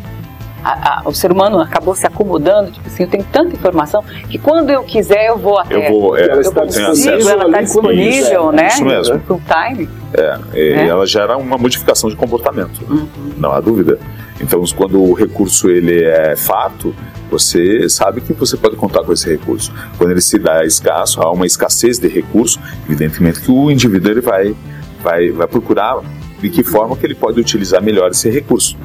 A, 0.62 1.00
a, 1.00 1.08
o 1.08 1.14
ser 1.14 1.30
humano 1.30 1.60
acabou 1.60 1.94
se 1.94 2.06
acomodando, 2.06 2.70
tipo 2.72 2.86
assim, 2.86 3.04
eu 3.04 3.08
tenho 3.08 3.24
tanta 3.24 3.54
informação 3.54 4.02
que 4.28 4.38
quando 4.38 4.70
eu 4.70 4.82
quiser 4.82 5.26
eu 5.26 5.38
vou 5.38 5.58
até. 5.58 5.88
Eu 5.88 5.92
vou, 5.92 6.16
é, 6.16 6.24
eu 6.24 6.52
consigo, 6.52 6.86
acesso 6.86 7.30
ela 7.30 7.46
está 7.46 7.62
disponível, 7.62 8.52
né? 8.52 8.68
Isso 8.68 8.84
mesmo. 8.84 9.20
Full 9.20 9.40
time. 9.46 9.88
É, 10.12 10.38
e 10.54 10.72
é. 10.72 10.86
ela 10.86 11.06
gera 11.06 11.36
uma 11.36 11.56
modificação 11.56 12.10
de 12.10 12.16
comportamento, 12.16 12.80
uhum. 12.90 13.08
não 13.36 13.52
há 13.52 13.60
dúvida. 13.60 13.98
Então, 14.40 14.62
quando 14.76 15.02
o 15.02 15.12
recurso 15.14 15.68
ele 15.68 16.04
é 16.04 16.36
fato, 16.36 16.94
você 17.30 17.88
sabe 17.88 18.20
que 18.20 18.32
você 18.32 18.56
pode 18.56 18.76
contar 18.76 19.02
com 19.02 19.12
esse 19.12 19.28
recurso. 19.28 19.72
Quando 19.96 20.12
ele 20.12 20.20
se 20.20 20.38
dá 20.38 20.64
escasso, 20.64 21.20
há 21.20 21.30
uma 21.30 21.46
escassez 21.46 21.98
de 21.98 22.08
recurso, 22.08 22.58
evidentemente 22.86 23.40
que 23.40 23.50
o 23.50 23.70
indivíduo 23.70 24.12
ele 24.12 24.20
vai, 24.20 24.54
vai, 25.02 25.30
vai 25.30 25.46
procurar 25.46 26.00
de 26.40 26.50
que 26.50 26.62
forma 26.62 26.96
que 26.96 27.04
ele 27.04 27.14
pode 27.14 27.40
utilizar 27.40 27.82
melhor 27.82 28.10
esse 28.10 28.30
recurso, 28.30 28.76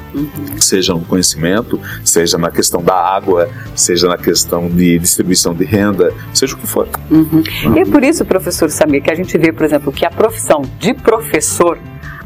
seja 0.58 0.92
no 0.92 1.00
conhecimento, 1.00 1.80
seja 2.04 2.36
na 2.36 2.50
questão 2.50 2.82
da 2.82 2.94
água, 2.94 3.48
seja 3.74 4.08
na 4.08 4.18
questão 4.18 4.68
de 4.68 4.98
distribuição 4.98 5.54
de 5.54 5.64
renda, 5.64 6.12
seja 6.32 6.54
o 6.54 6.58
que 6.58 6.66
for. 6.66 6.88
Uhum. 7.10 7.24
Uhum. 7.64 7.76
E 7.76 7.80
é 7.80 7.84
por 7.84 8.02
isso, 8.02 8.24
professor 8.24 8.70
Samir, 8.70 9.02
que 9.02 9.10
a 9.10 9.14
gente 9.14 9.36
vê, 9.38 9.52
por 9.52 9.64
exemplo, 9.64 9.92
que 9.92 10.04
a 10.04 10.10
profissão 10.10 10.62
de 10.78 10.94
professor 10.94 11.78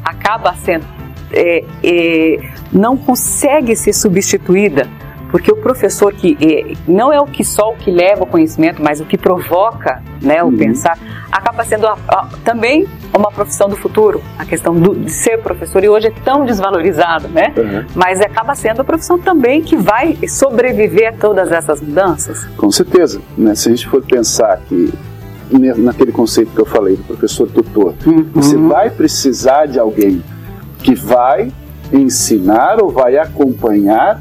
acaba 0.04 0.54
sendo 0.54 0.86
é, 1.32 1.64
é, 1.82 2.38
não 2.72 2.96
consegue 2.96 3.76
ser 3.76 3.92
substituída, 3.92 4.88
porque 5.30 5.52
o 5.52 5.56
professor 5.56 6.12
que 6.12 6.36
é, 6.40 6.74
não 6.90 7.12
é 7.12 7.20
o 7.20 7.26
que 7.26 7.44
só 7.44 7.70
o 7.70 7.76
que 7.76 7.90
leva 7.90 8.24
o 8.24 8.26
conhecimento, 8.26 8.82
mas 8.82 9.00
o 9.00 9.04
que 9.04 9.18
provoca 9.18 10.02
né, 10.22 10.42
o 10.42 10.46
uhum. 10.46 10.56
pensar, 10.56 10.98
acaba 11.30 11.64
sendo 11.64 11.86
a, 11.86 11.98
a, 12.08 12.28
também 12.44 12.86
uma 13.16 13.30
profissão 13.30 13.68
do 13.68 13.76
futuro, 13.76 14.22
a 14.38 14.44
questão 14.44 14.74
do, 14.74 14.94
de 14.94 15.10
ser 15.10 15.38
professor, 15.38 15.82
e 15.82 15.88
hoje 15.88 16.08
é 16.08 16.12
tão 16.24 16.44
desvalorizado, 16.44 17.28
né? 17.28 17.52
Uhum. 17.56 17.86
Mas 17.94 18.20
acaba 18.20 18.54
sendo 18.54 18.80
a 18.80 18.84
profissão 18.84 19.18
também 19.18 19.62
que 19.62 19.76
vai 19.76 20.16
sobreviver 20.28 21.08
a 21.08 21.12
todas 21.12 21.50
essas 21.50 21.80
mudanças. 21.80 22.44
Com 22.56 22.70
certeza. 22.70 23.20
Né? 23.36 23.54
Se 23.54 23.68
a 23.68 23.70
gente 23.74 23.88
for 23.88 24.02
pensar 24.02 24.60
que 24.68 24.92
naquele 25.78 26.12
conceito 26.12 26.52
que 26.52 26.60
eu 26.60 26.66
falei 26.66 26.96
do 26.96 27.04
professor 27.04 27.48
tutor, 27.48 27.94
uhum. 28.06 28.26
você 28.34 28.56
vai 28.56 28.90
precisar 28.90 29.66
de 29.66 29.78
alguém 29.78 30.22
que 30.82 30.94
vai 30.94 31.50
ensinar 31.92 32.82
ou 32.82 32.90
vai 32.90 33.16
acompanhar 33.16 34.20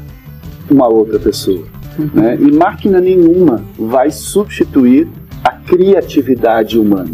uma 0.70 0.88
outra 0.88 1.18
pessoa. 1.18 1.64
Uhum. 1.98 2.10
Né? 2.14 2.36
E 2.40 2.50
máquina 2.52 3.00
nenhuma 3.00 3.62
vai 3.78 4.10
substituir 4.10 5.08
a 5.44 5.52
criatividade 5.52 6.78
humana. 6.78 7.12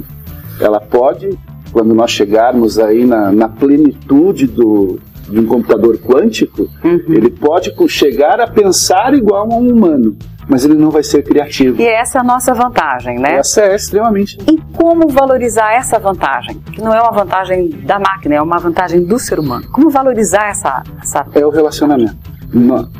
Ela 0.61 0.81
pode, 0.81 1.39
quando 1.75 1.93
nós 1.93 2.13
chegarmos 2.13 2.79
aí 2.79 3.05
na, 3.05 3.33
na 3.33 3.49
plenitude 3.49 4.47
do, 4.47 5.01
de 5.29 5.41
um 5.41 5.45
computador 5.45 5.99
quântico, 5.99 6.71
uhum. 6.85 7.03
ele 7.09 7.31
pode 7.31 7.75
chegar 7.89 8.41
a 8.41 8.47
pensar 8.47 9.13
igual 9.13 9.51
a 9.51 9.57
um 9.57 9.73
humano, 9.73 10.17
mas 10.49 10.65
ele 10.65 10.75
não 10.75 10.93
vai 10.93 11.03
ser 11.03 11.25
criativo. 11.25 11.83
E 11.83 11.85
essa 11.85 12.19
é 12.19 12.21
a 12.21 12.25
nossa 12.25 12.55
vantagem, 12.55 13.19
né? 13.19 13.39
Essa 13.39 13.63
é 13.63 13.75
extremamente. 13.75 14.39
E 14.49 14.57
como 14.73 15.09
valorizar 15.09 15.73
essa 15.73 15.99
vantagem? 15.99 16.61
Que 16.61 16.81
não 16.81 16.95
é 16.95 17.03
uma 17.03 17.11
vantagem 17.11 17.71
da 17.85 17.99
máquina, 17.99 18.37
é 18.37 18.41
uma 18.41 18.59
vantagem 18.59 19.05
do 19.05 19.19
ser 19.19 19.41
humano. 19.41 19.67
Como 19.73 19.91
valorizar 19.91 20.51
essa. 20.51 20.85
essa... 21.03 21.27
É 21.35 21.45
o 21.45 21.51
relacionamento. 21.51 22.15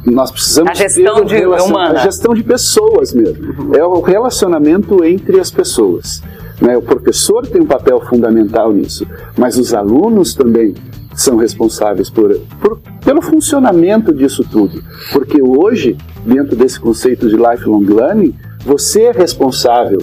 Nós 0.05 0.33
precisamos 0.33 0.73
a 0.73 0.75
gestão 0.75 1.25
de 1.25 1.37
relacion... 1.37 1.69
humana. 1.69 2.01
a 2.01 2.03
gestão 2.03 2.35
de 2.35 2.43
pessoas 2.43 3.15
mesmo. 3.15 3.63
Uhum. 3.63 3.75
É 3.77 3.85
o 3.85 4.01
relacionamento 4.01 5.05
entre 5.05 5.39
as 5.39 5.49
pessoas. 5.49 6.21
Né? 6.61 6.77
O 6.77 6.83
professor 6.83 7.47
tem 7.47 7.63
um 7.63 7.67
papel 7.67 8.01
fundamental 8.01 8.73
nisso, 8.73 9.07
mas 9.37 9.59
os 9.59 9.75
alunos 9.75 10.35
também 10.35 10.75
são 11.15 11.37
responsáveis 11.37 12.11
por, 12.11 12.39
por, 12.61 12.81
pelo 13.05 13.23
funcionamento 13.23 14.13
disso 14.13 14.45
tudo. 14.51 14.83
Porque 15.13 15.41
hoje, 15.41 15.97
dentro 16.25 16.57
desse 16.57 16.79
conceito 16.79 17.29
de 17.29 17.37
lifelong 17.37 17.85
learning, 17.85 18.35
você 18.65 19.03
é 19.03 19.13
responsável 19.13 19.99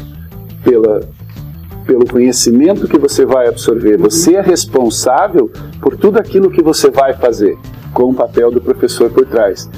pela, 0.63 1.01
pelo 1.85 2.05
conhecimento 2.05 2.87
que 2.87 2.97
você 2.97 3.25
vai 3.25 3.47
absorver, 3.47 3.97
você 3.97 4.35
é 4.35 4.41
responsável 4.41 5.51
por 5.81 5.97
tudo 5.97 6.17
aquilo 6.17 6.51
que 6.51 6.61
você 6.61 6.89
vai 6.89 7.13
fazer, 7.13 7.57
com 7.93 8.03
o 8.03 8.13
papel 8.13 8.51
do 8.51 8.61
professor 8.61 9.09
por 9.09 9.25
trás, 9.25 9.69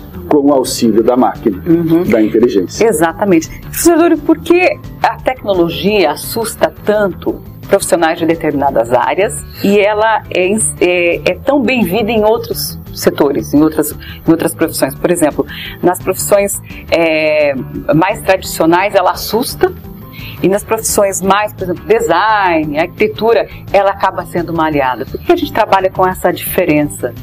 com 0.41 0.49
o 0.49 0.53
auxílio 0.53 1.03
da 1.03 1.15
máquina, 1.15 1.61
uhum. 1.67 2.03
da 2.03 2.21
inteligência. 2.21 2.87
Exatamente. 2.87 3.49
Professor, 3.61 4.17
por 4.25 4.39
que 4.39 4.79
a 5.01 5.17
tecnologia 5.17 6.11
assusta 6.11 6.73
tanto 6.83 7.41
profissionais 7.67 8.19
de 8.19 8.25
determinadas 8.25 8.91
áreas 8.91 9.33
e 9.63 9.79
ela 9.79 10.23
é, 10.29 10.51
é, 10.81 11.31
é 11.31 11.35
tão 11.45 11.61
bem-vinda 11.61 12.11
em 12.11 12.23
outros 12.23 12.79
setores, 12.93 13.53
em 13.53 13.61
outras, 13.61 13.91
em 13.91 14.31
outras 14.31 14.53
profissões. 14.53 14.93
Por 14.95 15.09
exemplo, 15.09 15.45
nas 15.81 15.99
profissões 15.99 16.61
é, 16.91 17.53
mais 17.95 18.21
tradicionais 18.21 18.93
ela 18.95 19.11
assusta 19.11 19.71
e 20.41 20.49
nas 20.49 20.63
profissões 20.63 21.21
mais, 21.21 21.53
por 21.53 21.63
exemplo, 21.63 21.85
design, 21.85 22.77
arquitetura, 22.77 23.47
ela 23.71 23.91
acaba 23.91 24.25
sendo 24.25 24.51
uma 24.51 24.65
aliada. 24.65 25.05
Por 25.05 25.19
que 25.19 25.31
a 25.31 25.35
gente 25.35 25.53
trabalha 25.53 25.89
com 25.89 26.05
essa 26.05 26.31
diferença 26.31 27.13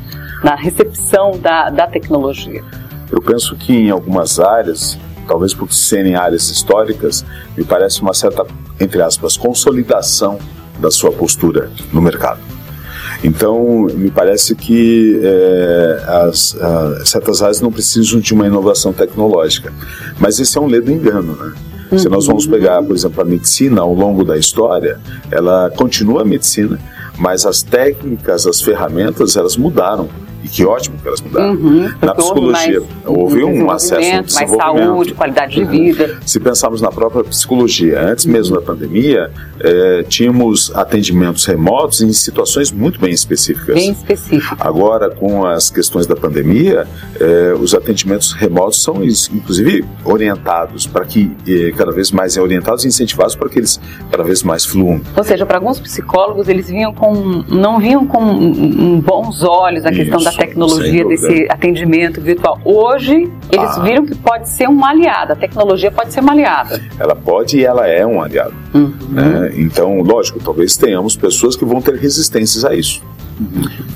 na 0.42 0.54
recepção 0.54 1.32
da, 1.38 1.68
da 1.68 1.86
tecnologia? 1.86 2.64
Eu 3.10 3.20
penso 3.20 3.56
que 3.56 3.72
em 3.72 3.90
algumas 3.90 4.38
áreas 4.38 4.98
talvez 5.30 5.54
por 5.54 5.72
serem 5.72 6.16
áreas 6.16 6.50
históricas, 6.50 7.24
me 7.56 7.62
parece 7.62 8.02
uma 8.02 8.12
certa, 8.12 8.44
entre 8.80 9.00
aspas, 9.00 9.36
consolidação 9.36 10.40
da 10.80 10.90
sua 10.90 11.12
postura 11.12 11.70
no 11.92 12.02
mercado. 12.02 12.40
Então, 13.22 13.86
me 13.94 14.10
parece 14.10 14.56
que 14.56 15.20
é, 15.22 16.04
as, 16.24 16.56
certas 17.04 17.42
áreas 17.42 17.60
não 17.60 17.70
precisam 17.70 18.18
de 18.18 18.34
uma 18.34 18.46
inovação 18.46 18.92
tecnológica. 18.92 19.72
Mas 20.18 20.40
esse 20.40 20.58
é 20.58 20.60
um 20.60 20.66
ledo 20.66 20.90
engano, 20.90 21.36
né? 21.36 21.98
Se 21.98 22.08
nós 22.08 22.26
vamos 22.26 22.46
uhum. 22.46 22.52
pegar, 22.52 22.82
por 22.82 22.96
exemplo, 22.96 23.20
a 23.20 23.24
medicina 23.24 23.82
ao 23.82 23.92
longo 23.92 24.24
da 24.24 24.36
história, 24.36 24.98
ela 25.30 25.70
continua 25.76 26.22
a 26.22 26.24
medicina, 26.24 26.78
mas 27.18 27.44
as 27.44 27.62
técnicas, 27.62 28.46
as 28.46 28.60
ferramentas, 28.60 29.36
elas 29.36 29.56
mudaram. 29.56 30.08
E 30.42 30.48
que 30.48 30.64
ótimo 30.64 30.96
que 30.98 31.06
elas 31.06 31.20
mudaram. 31.20 31.52
Uhum, 31.52 31.92
na 32.00 32.14
psicologia, 32.14 32.82
houve 33.04 33.44
um 33.44 33.70
acesso 33.70 34.16
ao 34.16 34.22
desenvolvimento. 34.22 34.74
Mais 34.74 34.86
saúde, 34.86 35.14
qualidade 35.14 35.54
de 35.54 35.64
vida. 35.64 36.18
Se 36.24 36.40
pensarmos 36.40 36.80
na 36.80 36.90
própria 36.90 37.24
psicologia, 37.24 38.00
antes 38.00 38.24
mesmo 38.24 38.56
da 38.56 38.62
pandemia, 38.62 39.30
é, 39.60 40.02
tínhamos 40.04 40.74
atendimentos 40.74 41.44
remotos 41.44 42.00
em 42.00 42.12
situações 42.12 42.72
muito 42.72 42.98
bem 42.98 43.10
específicas. 43.10 43.74
Bem 43.74 43.90
específicas. 43.90 44.58
Agora, 44.60 45.10
com 45.10 45.44
as 45.44 45.70
questões 45.70 46.06
da 46.06 46.16
pandemia, 46.16 46.86
é, 47.18 47.54
os 47.54 47.74
atendimentos 47.74 48.32
remotos 48.32 48.82
são, 48.82 49.02
inclusive, 49.04 49.84
orientados 50.04 50.86
para 50.86 51.04
que, 51.04 51.30
é, 51.46 51.72
cada 51.72 51.92
vez 51.92 52.10
mais 52.10 52.36
orientados 52.36 52.84
e 52.84 52.88
incentivados 52.88 53.34
para 53.34 53.48
que 53.48 53.58
eles 53.58 53.80
cada 54.10 54.22
vez 54.22 54.42
mais 54.42 54.64
fluam. 54.64 55.00
Ou 55.16 55.24
seja, 55.24 55.44
para 55.44 55.58
alguns 55.58 55.78
psicólogos, 55.78 56.48
eles 56.48 56.68
vinham 56.68 56.94
com, 56.94 57.44
não 57.48 57.78
vinham 57.78 58.06
com 58.06 59.00
bons 59.00 59.42
olhos 59.42 59.84
a 59.84 59.90
questão 59.90 60.18
Isso, 60.18 60.29
da 60.30 60.44
tecnologia, 60.44 61.04
desse 61.04 61.46
atendimento 61.48 62.20
virtual. 62.20 62.60
Hoje, 62.64 63.30
eles 63.50 63.70
ah. 63.76 63.80
viram 63.82 64.06
que 64.06 64.14
pode 64.14 64.48
ser 64.48 64.68
uma 64.68 64.90
aliada, 64.90 65.32
a 65.32 65.36
tecnologia 65.36 65.90
pode 65.90 66.12
ser 66.12 66.20
uma 66.20 66.32
aliada. 66.32 66.80
Ela 66.98 67.14
pode 67.14 67.58
e 67.58 67.64
ela 67.64 67.86
é 67.86 68.06
um 68.06 68.22
aliado. 68.22 68.54
Uhum. 68.74 68.92
Né? 69.10 69.52
Então, 69.56 70.00
lógico, 70.00 70.40
talvez 70.40 70.76
tenhamos 70.76 71.16
pessoas 71.16 71.56
que 71.56 71.64
vão 71.64 71.80
ter 71.80 71.96
resistências 71.96 72.64
a 72.64 72.74
isso. 72.74 73.02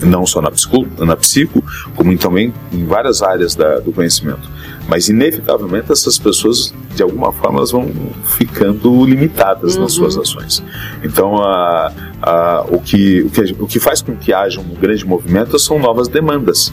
Não 0.00 0.24
só 0.24 0.40
na 0.40 0.50
psico, 0.50 0.86
na 0.98 1.16
psico 1.16 1.62
como 1.94 2.16
também 2.16 2.52
em 2.72 2.86
várias 2.86 3.22
áreas 3.22 3.54
da, 3.54 3.78
do 3.78 3.92
conhecimento. 3.92 4.48
Mas, 4.88 5.08
inevitavelmente, 5.08 5.90
essas 5.90 6.18
pessoas, 6.18 6.74
de 6.94 7.02
alguma 7.02 7.32
forma, 7.32 7.58
elas 7.58 7.70
vão 7.70 7.90
ficando 8.36 9.04
limitadas 9.04 9.76
uhum. 9.76 9.82
nas 9.82 9.92
suas 9.92 10.16
ações. 10.16 10.62
Então, 11.02 11.36
a, 11.36 11.92
a, 12.22 12.66
o, 12.68 12.80
que, 12.80 13.22
o, 13.22 13.30
que, 13.30 13.56
o 13.60 13.66
que 13.66 13.80
faz 13.80 14.02
com 14.02 14.14
que 14.14 14.32
haja 14.32 14.60
um 14.60 14.74
grande 14.74 15.06
movimento 15.06 15.58
são 15.58 15.78
novas 15.78 16.08
demandas. 16.08 16.72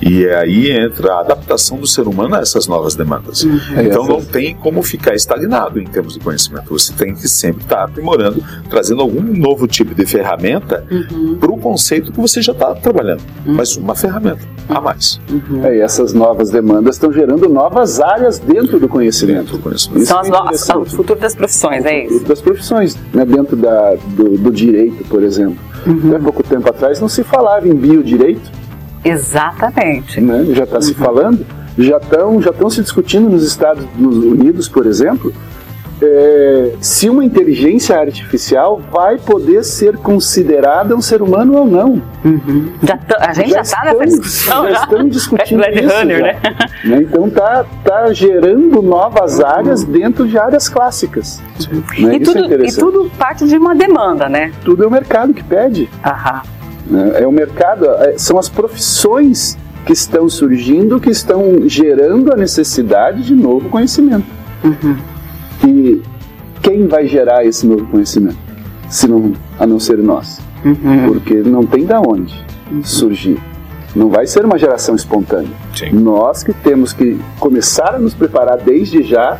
E 0.00 0.26
aí 0.28 0.70
entra 0.70 1.14
a 1.14 1.20
adaptação 1.20 1.78
do 1.78 1.86
ser 1.86 2.08
humano 2.08 2.34
a 2.34 2.40
essas 2.40 2.66
novas 2.66 2.94
demandas. 2.94 3.42
Uhum. 3.42 3.58
Então 3.84 4.06
não 4.06 4.24
tem 4.24 4.54
como 4.54 4.82
ficar 4.82 5.14
estagnado 5.14 5.78
em 5.78 5.84
termos 5.84 6.14
de 6.14 6.20
conhecimento. 6.20 6.70
Você 6.70 6.92
tem 6.92 7.14
que 7.14 7.28
sempre 7.28 7.62
estar 7.62 7.84
aprimorando, 7.84 8.42
trazendo 8.68 9.02
algum 9.02 9.22
novo 9.22 9.66
tipo 9.66 9.94
de 9.94 10.06
ferramenta 10.06 10.84
uhum. 10.90 11.36
para 11.38 11.50
o 11.50 11.58
conceito 11.58 12.12
que 12.12 12.20
você 12.20 12.40
já 12.40 12.52
está 12.52 12.74
trabalhando. 12.74 13.22
Uhum. 13.44 13.54
Mas 13.54 13.76
uma 13.76 13.94
ferramenta 13.94 14.40
a 14.68 14.80
mais. 14.80 15.20
Uhum. 15.30 15.66
É, 15.66 15.76
e 15.76 15.80
essas 15.80 16.12
novas 16.12 16.50
demandas 16.50 16.96
estão 16.96 17.12
gerando 17.12 17.48
novas 17.48 18.00
áreas 18.00 18.38
dentro 18.38 18.78
do 18.78 18.88
conhecimento. 18.88 19.40
Dentro 19.40 19.56
do 19.58 19.62
conhecimento. 19.62 20.06
São 20.06 20.20
as 20.20 20.28
é 20.28 20.30
novas, 20.30 20.68
o 20.68 20.84
futuro 20.84 21.20
das 21.20 21.34
profissões, 21.34 21.84
é 21.84 22.04
isso? 22.04 22.06
O 22.06 22.18
futuro 22.18 22.28
das 22.28 22.40
profissões, 22.40 22.98
né, 23.12 23.24
dentro 23.24 23.56
da, 23.56 23.94
do, 23.94 24.38
do 24.38 24.50
direito, 24.50 25.04
por 25.08 25.22
exemplo. 25.22 25.58
Uhum. 25.86 26.14
Há 26.14 26.18
pouco 26.20 26.42
tempo 26.42 26.68
atrás 26.68 27.00
não 27.00 27.08
se 27.08 27.22
falava 27.24 27.68
em 27.68 27.74
biodireito. 27.74 28.59
Exatamente. 29.04 30.20
Né? 30.20 30.46
Já 30.50 30.64
está 30.64 30.76
uhum. 30.76 30.82
se 30.82 30.94
falando, 30.94 31.46
já 31.78 31.96
estão 31.96 32.42
já 32.42 32.52
se 32.70 32.82
discutindo 32.82 33.28
nos 33.28 33.46
Estados 33.46 33.84
Unidos, 33.98 34.68
por 34.68 34.86
exemplo, 34.86 35.32
é, 36.02 36.72
se 36.80 37.10
uma 37.10 37.24
inteligência 37.24 37.98
artificial 37.98 38.80
vai 38.90 39.18
poder 39.18 39.62
ser 39.64 39.96
considerada 39.98 40.96
um 40.96 41.02
ser 41.02 41.20
humano 41.20 41.56
ou 41.56 41.66
não. 41.66 42.02
Uhum. 42.24 42.72
Já 42.82 42.98
a 43.18 43.32
gente 43.32 43.50
já 43.50 43.60
está 43.60 43.84
nessa 43.84 44.06
discussão. 44.06 44.64
Já, 44.64 44.70
já 44.70 44.82
estão 44.82 45.08
discutindo 45.08 45.62
isso. 45.68 45.94
Runner, 45.94 46.22
né? 46.22 46.40
né? 46.84 47.02
Então 47.02 47.26
está 47.28 47.64
tá 47.84 48.12
gerando 48.12 48.80
novas 48.82 49.38
uhum. 49.38 49.46
áreas 49.46 49.84
dentro 49.84 50.26
de 50.26 50.38
áreas 50.38 50.68
clássicas. 50.68 51.42
Né? 51.98 52.16
E, 52.16 52.20
tudo, 52.20 52.38
é 52.38 52.66
e 52.66 52.72
tudo 52.72 53.10
parte 53.18 53.46
de 53.46 53.56
uma 53.56 53.74
demanda, 53.74 54.28
né? 54.28 54.52
Tudo 54.64 54.84
é 54.84 54.86
o 54.86 54.90
mercado 54.90 55.34
que 55.34 55.44
pede. 55.44 55.88
Aham. 56.04 56.42
Né? 56.90 57.22
É 57.22 57.26
o 57.26 57.32
mercado, 57.32 57.86
é, 57.86 58.18
são 58.18 58.38
as 58.38 58.48
profissões 58.48 59.56
que 59.86 59.92
estão 59.92 60.28
surgindo, 60.28 61.00
que 61.00 61.10
estão 61.10 61.66
gerando 61.66 62.32
a 62.32 62.36
necessidade 62.36 63.22
de 63.22 63.34
novo 63.34 63.68
conhecimento. 63.68 64.26
Uhum. 64.64 64.96
E 65.66 66.02
quem 66.60 66.86
vai 66.86 67.06
gerar 67.06 67.44
esse 67.44 67.66
novo 67.66 67.86
conhecimento? 67.86 68.38
Se 68.88 69.06
não, 69.06 69.32
a 69.58 69.66
não 69.66 69.78
ser 69.78 69.98
nós. 69.98 70.40
Uhum. 70.64 71.06
Porque 71.06 71.36
não 71.36 71.64
tem 71.64 71.86
da 71.86 72.00
onde 72.00 72.34
uhum. 72.70 72.84
surgir. 72.84 73.40
Não 73.94 74.08
vai 74.08 74.26
ser 74.26 74.44
uma 74.44 74.58
geração 74.58 74.94
espontânea. 74.94 75.50
Sim. 75.74 75.90
Nós 75.92 76.42
que 76.42 76.52
temos 76.52 76.92
que 76.92 77.18
começar 77.38 77.94
a 77.94 77.98
nos 77.98 78.14
preparar 78.14 78.58
desde 78.58 79.02
já 79.02 79.38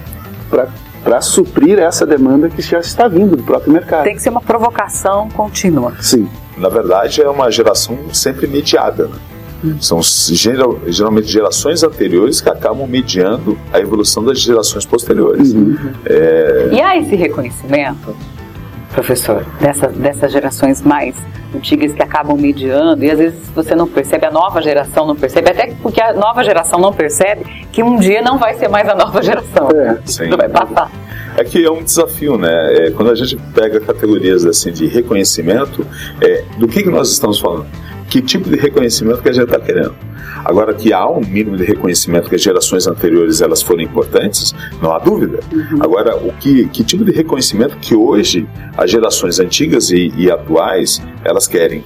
para 0.48 1.20
suprir 1.20 1.78
essa 1.78 2.06
demanda 2.06 2.48
que 2.48 2.62
já 2.62 2.80
está 2.80 3.06
vindo 3.06 3.36
do 3.36 3.42
próprio 3.42 3.72
mercado. 3.72 4.04
Tem 4.04 4.16
que 4.16 4.22
ser 4.22 4.30
uma 4.30 4.40
provocação 4.40 5.28
contínua. 5.30 5.94
Sim 6.00 6.28
na 6.60 6.68
verdade, 6.68 7.22
é 7.22 7.28
uma 7.28 7.50
geração 7.50 7.98
sempre 8.12 8.46
mediada. 8.46 9.06
Né? 9.06 9.16
Hum. 9.64 9.76
São 9.80 10.00
geral, 10.02 10.78
geralmente 10.86 11.28
gerações 11.28 11.82
anteriores 11.82 12.40
que 12.40 12.48
acabam 12.48 12.86
mediando 12.86 13.58
a 13.72 13.78
evolução 13.78 14.24
das 14.24 14.40
gerações 14.40 14.86
posteriores. 14.86 15.52
Uhum. 15.52 15.76
É... 16.06 16.70
E 16.72 16.80
há 16.80 16.96
esse 16.96 17.14
reconhecimento, 17.14 18.16
professor, 18.92 19.44
dessa, 19.60 19.88
dessas 19.88 20.32
gerações 20.32 20.80
mais 20.80 21.14
antigas 21.54 21.92
que 21.92 22.02
acabam 22.02 22.38
mediando, 22.38 23.04
e 23.04 23.10
às 23.10 23.18
vezes 23.18 23.38
você 23.54 23.74
não 23.74 23.86
percebe, 23.86 24.24
a 24.24 24.30
nova 24.30 24.62
geração 24.62 25.06
não 25.06 25.16
percebe, 25.16 25.50
até 25.50 25.74
porque 25.82 26.00
a 26.00 26.12
nova 26.12 26.44
geração 26.44 26.78
não 26.78 26.92
percebe 26.92 27.44
que 27.72 27.82
um 27.82 27.98
dia 27.98 28.22
não 28.22 28.38
vai 28.38 28.54
ser 28.54 28.68
mais 28.68 28.88
a 28.88 28.94
nova 28.94 29.20
geração. 29.22 29.68
É, 29.70 29.98
sim. 30.04 30.28
Não 30.28 30.36
vai 30.36 30.48
passar. 30.48 30.90
É 31.36 31.44
que 31.44 31.64
é 31.64 31.70
um 31.70 31.82
desafio, 31.82 32.36
né? 32.36 32.74
É, 32.74 32.90
quando 32.90 33.10
a 33.10 33.14
gente 33.14 33.36
pega 33.54 33.80
categorias 33.80 34.44
assim 34.44 34.72
de 34.72 34.86
reconhecimento, 34.86 35.86
é, 36.20 36.44
do 36.58 36.66
que, 36.66 36.82
que 36.82 36.90
nós 36.90 37.10
estamos 37.10 37.38
falando? 37.38 37.66
Que 38.08 38.20
tipo 38.20 38.50
de 38.50 38.56
reconhecimento 38.56 39.22
que 39.22 39.28
a 39.28 39.32
gente 39.32 39.44
está 39.44 39.60
querendo? 39.60 39.94
Agora 40.44 40.74
que 40.74 40.92
há 40.92 41.08
um 41.08 41.20
mínimo 41.20 41.56
de 41.56 41.64
reconhecimento 41.64 42.28
que 42.28 42.34
as 42.34 42.42
gerações 42.42 42.86
anteriores 42.86 43.40
elas 43.40 43.62
foram 43.62 43.82
importantes, 43.82 44.54
não 44.82 44.92
há 44.92 44.98
dúvida. 44.98 45.40
Uhum. 45.52 45.78
Agora, 45.80 46.16
o 46.16 46.32
que, 46.32 46.66
que 46.68 46.82
tipo 46.82 47.04
de 47.04 47.12
reconhecimento 47.12 47.76
que 47.76 47.94
hoje 47.94 48.48
as 48.76 48.90
gerações 48.90 49.38
antigas 49.38 49.90
e, 49.90 50.12
e 50.16 50.30
atuais 50.30 51.00
elas 51.24 51.46
querem? 51.46 51.84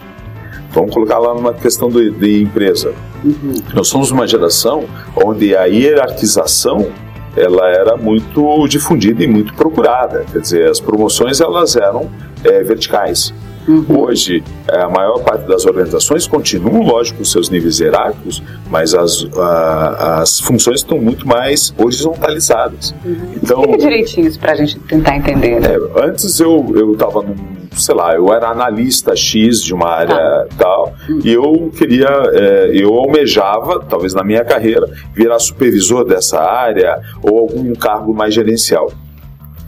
Vamos 0.71 0.93
colocar 0.93 1.19
lá 1.19 1.35
numa 1.35 1.53
questão 1.55 1.89
de, 1.89 2.11
de 2.11 2.43
empresa. 2.43 2.93
Uhum. 3.25 3.55
Nós 3.73 3.89
somos 3.89 4.11
uma 4.11 4.27
geração 4.27 4.85
onde 5.17 5.57
a 5.57 5.65
hierarquização 5.65 6.91
ela 7.37 7.69
era 7.69 7.97
muito 7.97 8.67
difundida 8.69 9.23
e 9.23 9.27
muito 9.27 9.55
procurada. 9.55 10.25
Quer 10.31 10.41
dizer, 10.41 10.71
as 10.71 10.81
promoções 10.81 11.41
elas 11.41 11.77
eram 11.77 12.11
é, 12.45 12.63
verticais. 12.63 13.33
Uhum. 13.67 13.85
Hoje, 14.03 14.43
é, 14.69 14.81
a 14.81 14.89
maior 14.91 15.21
parte 15.21 15.47
das 15.49 15.65
organizações 15.65 16.27
continuam, 16.27 16.83
lógico, 16.83 17.19
com 17.19 17.25
seus 17.25 17.49
níveis 17.49 17.81
hierárquicos, 17.81 18.43
mas 18.71 18.95
as, 18.95 19.27
a, 19.37 20.21
as 20.21 20.39
funções 20.41 20.81
estão 20.81 20.99
muito 20.99 21.27
mais 21.27 21.73
horizontalizadas. 21.79 22.95
Uhum. 23.05 23.17
Então, 23.43 23.61
Explica 23.61 23.79
direitinho 23.79 24.29
isso 24.29 24.39
para 24.39 24.53
a 24.53 24.55
gente 24.55 24.79
tentar 24.81 25.17
entender. 25.17 25.61
Né? 25.61 25.69
É, 25.75 26.07
antes 26.07 26.39
eu 26.41 26.93
estava 26.93 27.23
num 27.23 27.64
sei 27.77 27.95
lá, 27.95 28.15
eu 28.15 28.33
era 28.33 28.49
analista 28.49 29.15
X 29.15 29.63
de 29.63 29.75
uma 29.75 29.89
área 29.89 30.17
ah. 30.17 30.47
tal, 30.57 30.95
e 31.23 31.33
eu 31.33 31.71
queria, 31.77 32.09
é, 32.33 32.71
eu 32.73 32.95
almejava, 32.95 33.81
talvez 33.81 34.15
na 34.15 34.25
minha 34.25 34.45
carreira, 34.45 34.89
virar 35.15 35.39
supervisor 35.39 36.05
dessa 36.05 36.41
área 36.41 37.01
ou 37.23 37.39
algum 37.39 37.75
cargo 37.75 38.15
mais 38.15 38.35
gerencial. 38.35 38.91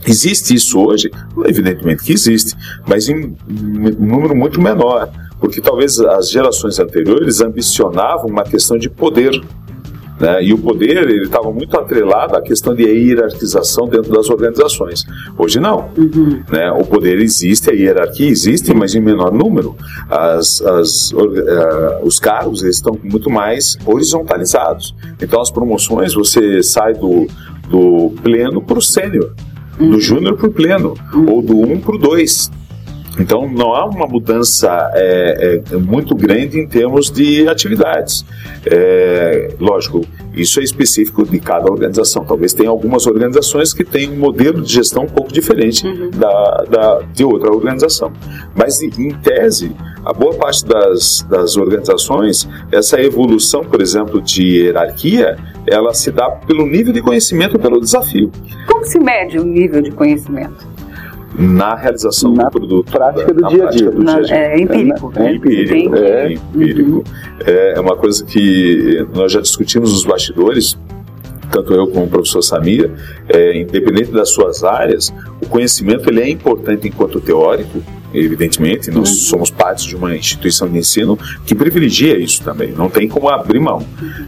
Existe 0.05 0.53
isso 0.53 0.79
hoje? 0.79 1.11
Evidentemente 1.45 2.03
que 2.03 2.13
existe, 2.13 2.55
mas 2.87 3.09
em 3.09 3.35
um 3.49 4.05
número 4.05 4.35
muito 4.35 4.61
menor, 4.61 5.09
porque 5.39 5.59
talvez 5.59 5.99
as 5.99 6.29
gerações 6.31 6.79
anteriores 6.79 7.41
ambicionavam 7.41 8.27
uma 8.27 8.43
questão 8.43 8.77
de 8.77 8.89
poder 8.89 9.31
né? 10.19 10.43
E 10.43 10.53
o 10.53 10.57
poder 10.57 10.97
ele 10.97 11.23
estava 11.23 11.51
muito 11.51 11.77
atrelado 11.77 12.35
à 12.35 12.41
questão 12.41 12.73
de 12.73 12.83
hierarquização 12.83 13.87
dentro 13.87 14.11
das 14.11 14.29
organizações. 14.29 15.05
Hoje 15.37 15.59
não. 15.59 15.89
Uhum. 15.97 16.41
Né? 16.51 16.71
O 16.71 16.83
poder 16.83 17.19
existe, 17.19 17.69
a 17.69 17.73
hierarquia 17.73 18.29
existe, 18.29 18.73
mas 18.73 18.95
em 18.95 19.01
menor 19.01 19.31
número. 19.31 19.75
As, 20.09 20.61
as, 20.61 21.11
uh, 21.11 22.03
os 22.03 22.19
cargos 22.19 22.63
estão 22.63 22.97
muito 23.03 23.29
mais 23.29 23.77
horizontalizados. 23.85 24.95
Então 25.21 25.39
as 25.39 25.51
promoções 25.51 26.13
você 26.13 26.63
sai 26.63 26.93
do, 26.93 27.27
do 27.69 28.13
pleno 28.23 28.61
para 28.61 28.77
o 28.77 28.81
sênior, 28.81 29.33
uhum. 29.79 29.91
do 29.91 29.99
júnior 29.99 30.35
para 30.35 30.47
o 30.47 30.51
pleno, 30.51 30.95
uhum. 31.13 31.29
ou 31.29 31.41
do 31.41 31.57
1 31.57 31.73
um 31.73 31.79
para 31.79 31.95
o 31.95 31.97
2. 31.97 32.51
Então, 33.19 33.49
não 33.49 33.73
há 33.73 33.85
uma 33.85 34.05
mudança 34.07 34.91
é, 34.93 35.61
é, 35.71 35.75
muito 35.77 36.15
grande 36.15 36.59
em 36.59 36.67
termos 36.67 37.09
de 37.09 37.47
atividades. 37.47 38.25
É, 38.65 39.53
lógico, 39.59 40.05
isso 40.33 40.59
é 40.59 40.63
específico 40.63 41.25
de 41.25 41.39
cada 41.39 41.69
organização. 41.71 42.23
Talvez 42.23 42.53
tenha 42.53 42.69
algumas 42.69 43.07
organizações 43.07 43.73
que 43.73 43.83
têm 43.83 44.11
um 44.11 44.17
modelo 44.17 44.61
de 44.61 44.71
gestão 44.71 45.03
um 45.03 45.09
pouco 45.09 45.33
diferente 45.33 45.87
uhum. 45.87 46.11
da, 46.11 46.65
da, 46.69 47.01
de 47.13 47.23
outra 47.23 47.51
organização. 47.51 48.11
Mas, 48.55 48.81
em 48.81 49.11
tese, 49.15 49.75
a 50.05 50.13
boa 50.13 50.35
parte 50.35 50.65
das, 50.65 51.25
das 51.29 51.57
organizações, 51.57 52.47
essa 52.71 53.01
evolução, 53.01 53.63
por 53.63 53.81
exemplo, 53.81 54.21
de 54.21 54.43
hierarquia, 54.43 55.37
ela 55.65 55.93
se 55.93 56.11
dá 56.11 56.29
pelo 56.29 56.65
nível 56.65 56.93
de 56.93 57.01
conhecimento, 57.01 57.57
pelo 57.57 57.79
desafio. 57.79 58.31
Como 58.67 58.85
se 58.85 58.99
mede 58.99 59.39
o 59.39 59.43
nível 59.43 59.81
de 59.81 59.91
conhecimento? 59.91 60.76
Na 61.37 61.75
realização 61.75 62.33
na 62.33 62.45
do 62.45 62.51
produto. 62.51 62.91
Prática 62.91 63.33
do 63.33 63.47
dia 63.47 63.67
a 63.67 63.69
dia. 63.69 63.91
Do 63.91 64.03
dia, 64.03 64.21
-dia. 64.21 64.35
É 64.35 64.59
empírico. 64.59 65.13
É, 65.15 65.25
é 65.25 65.35
empírico. 65.35 65.95
É, 65.95 66.33
empírico. 66.33 66.91
Uhum. 66.91 67.03
É 67.45 67.79
uma 67.79 67.95
coisa 67.95 68.23
que 68.25 69.05
nós 69.13 69.31
já 69.31 69.41
discutimos 69.41 69.91
nos 69.91 70.05
bastidores, 70.05 70.77
tanto 71.51 71.73
eu 71.73 71.87
como 71.87 72.05
o 72.05 72.07
professor 72.07 72.41
Samir, 72.41 72.91
é, 73.29 73.61
independente 73.61 74.11
das 74.11 74.29
suas 74.29 74.63
áreas, 74.63 75.13
o 75.41 75.47
conhecimento 75.47 76.09
ele 76.09 76.21
é 76.21 76.29
importante 76.29 76.87
enquanto 76.87 77.19
teórico, 77.19 77.81
evidentemente, 78.13 78.89
nós 78.91 79.09
uhum. 79.09 79.15
somos 79.15 79.49
parte 79.49 79.87
de 79.87 79.95
uma 79.95 80.15
instituição 80.15 80.67
de 80.67 80.77
ensino 80.77 81.17
que 81.45 81.53
privilegia 81.53 82.17
isso 82.17 82.43
também, 82.43 82.71
não 82.71 82.89
tem 82.89 83.07
como 83.07 83.29
abrir 83.29 83.59
mão. 83.59 83.85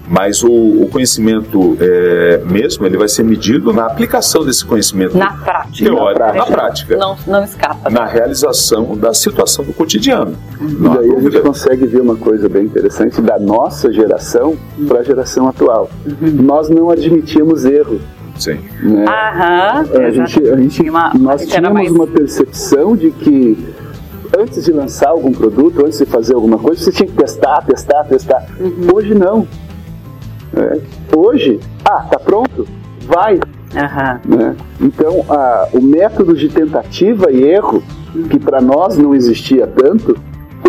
Mas 0.08 0.44
o, 0.44 0.52
o 0.52 0.88
conhecimento 0.90 1.78
é, 1.80 2.42
mesmo, 2.46 2.86
ele 2.86 2.98
vai 2.98 3.08
ser 3.08 3.24
medido 3.24 3.72
na 3.74 3.86
aplicação 3.86 4.46
desse 4.46 4.66
conhecimento 4.66 5.18
na 5.18 5.34
prática. 5.34 5.86
teórico, 5.86 6.20
na 6.20 6.32
prática. 6.32 6.40
Na 6.40 6.46
prática. 6.46 6.98
Não, 6.98 7.18
não 7.28 7.44
escapa. 7.44 7.90
Na 7.90 8.06
realização 8.06 8.98
da 8.98 9.14
situação 9.14 9.66
do 9.66 9.74
cotidiano. 9.74 10.36
Uhum. 10.60 10.70
E 10.70 10.98
daí 10.98 11.16
a 11.16 11.20
gente 11.20 11.40
consegue 11.40 11.86
ver 11.86 12.02
uma 12.02 12.16
coisa 12.16 12.50
bem 12.50 12.66
interessante 12.66 13.22
da 13.22 13.40
nossa 13.40 13.92
geração 13.92 14.58
para 14.88 15.00
a 15.00 15.04
geração 15.04 15.48
atual. 15.48 15.90
Uhum. 16.06 16.30
Nós 16.44 16.70
não 16.70 16.90
admitíamos 16.90 17.66
erro. 17.66 18.00
Sim. 18.40 18.58
Né? 18.82 19.06
Aham, 19.06 19.86
a 20.06 20.10
gente, 20.10 20.50
a 20.50 20.56
gente, 20.56 20.90
uma, 20.90 21.12
nós 21.14 21.46
tínhamos 21.46 21.74
mais... 21.74 21.92
uma 21.92 22.08
percepção 22.08 22.96
de 22.96 23.12
que 23.12 23.58
antes 24.38 24.64
de 24.64 24.72
lançar 24.72 25.10
algum 25.10 25.32
produto, 25.32 25.86
antes 25.86 26.00
de 26.00 26.06
fazer 26.06 26.34
alguma 26.34 26.58
coisa, 26.58 26.82
você 26.82 26.92
tinha 26.92 27.08
que 27.08 27.16
testar, 27.16 27.62
testar, 27.64 28.04
testar. 28.06 28.46
Uhum. 28.60 28.88
Hoje 28.94 29.14
não. 29.14 29.48
É. 30.56 30.80
Hoje, 31.16 31.60
ah, 31.86 32.06
tá 32.10 32.18
pronto? 32.18 32.68
Vai. 33.06 33.36
Uhum. 33.36 34.38
Né? 34.38 34.56
Então, 34.80 35.26
a, 35.30 35.68
o 35.74 35.82
método 35.82 36.34
de 36.34 36.48
tentativa 36.50 37.32
e 37.32 37.44
erro, 37.44 37.84
que 38.30 38.40
para 38.40 38.62
nós 38.62 38.98
não 38.98 39.14
existia 39.14 39.68
tanto, 39.68 40.18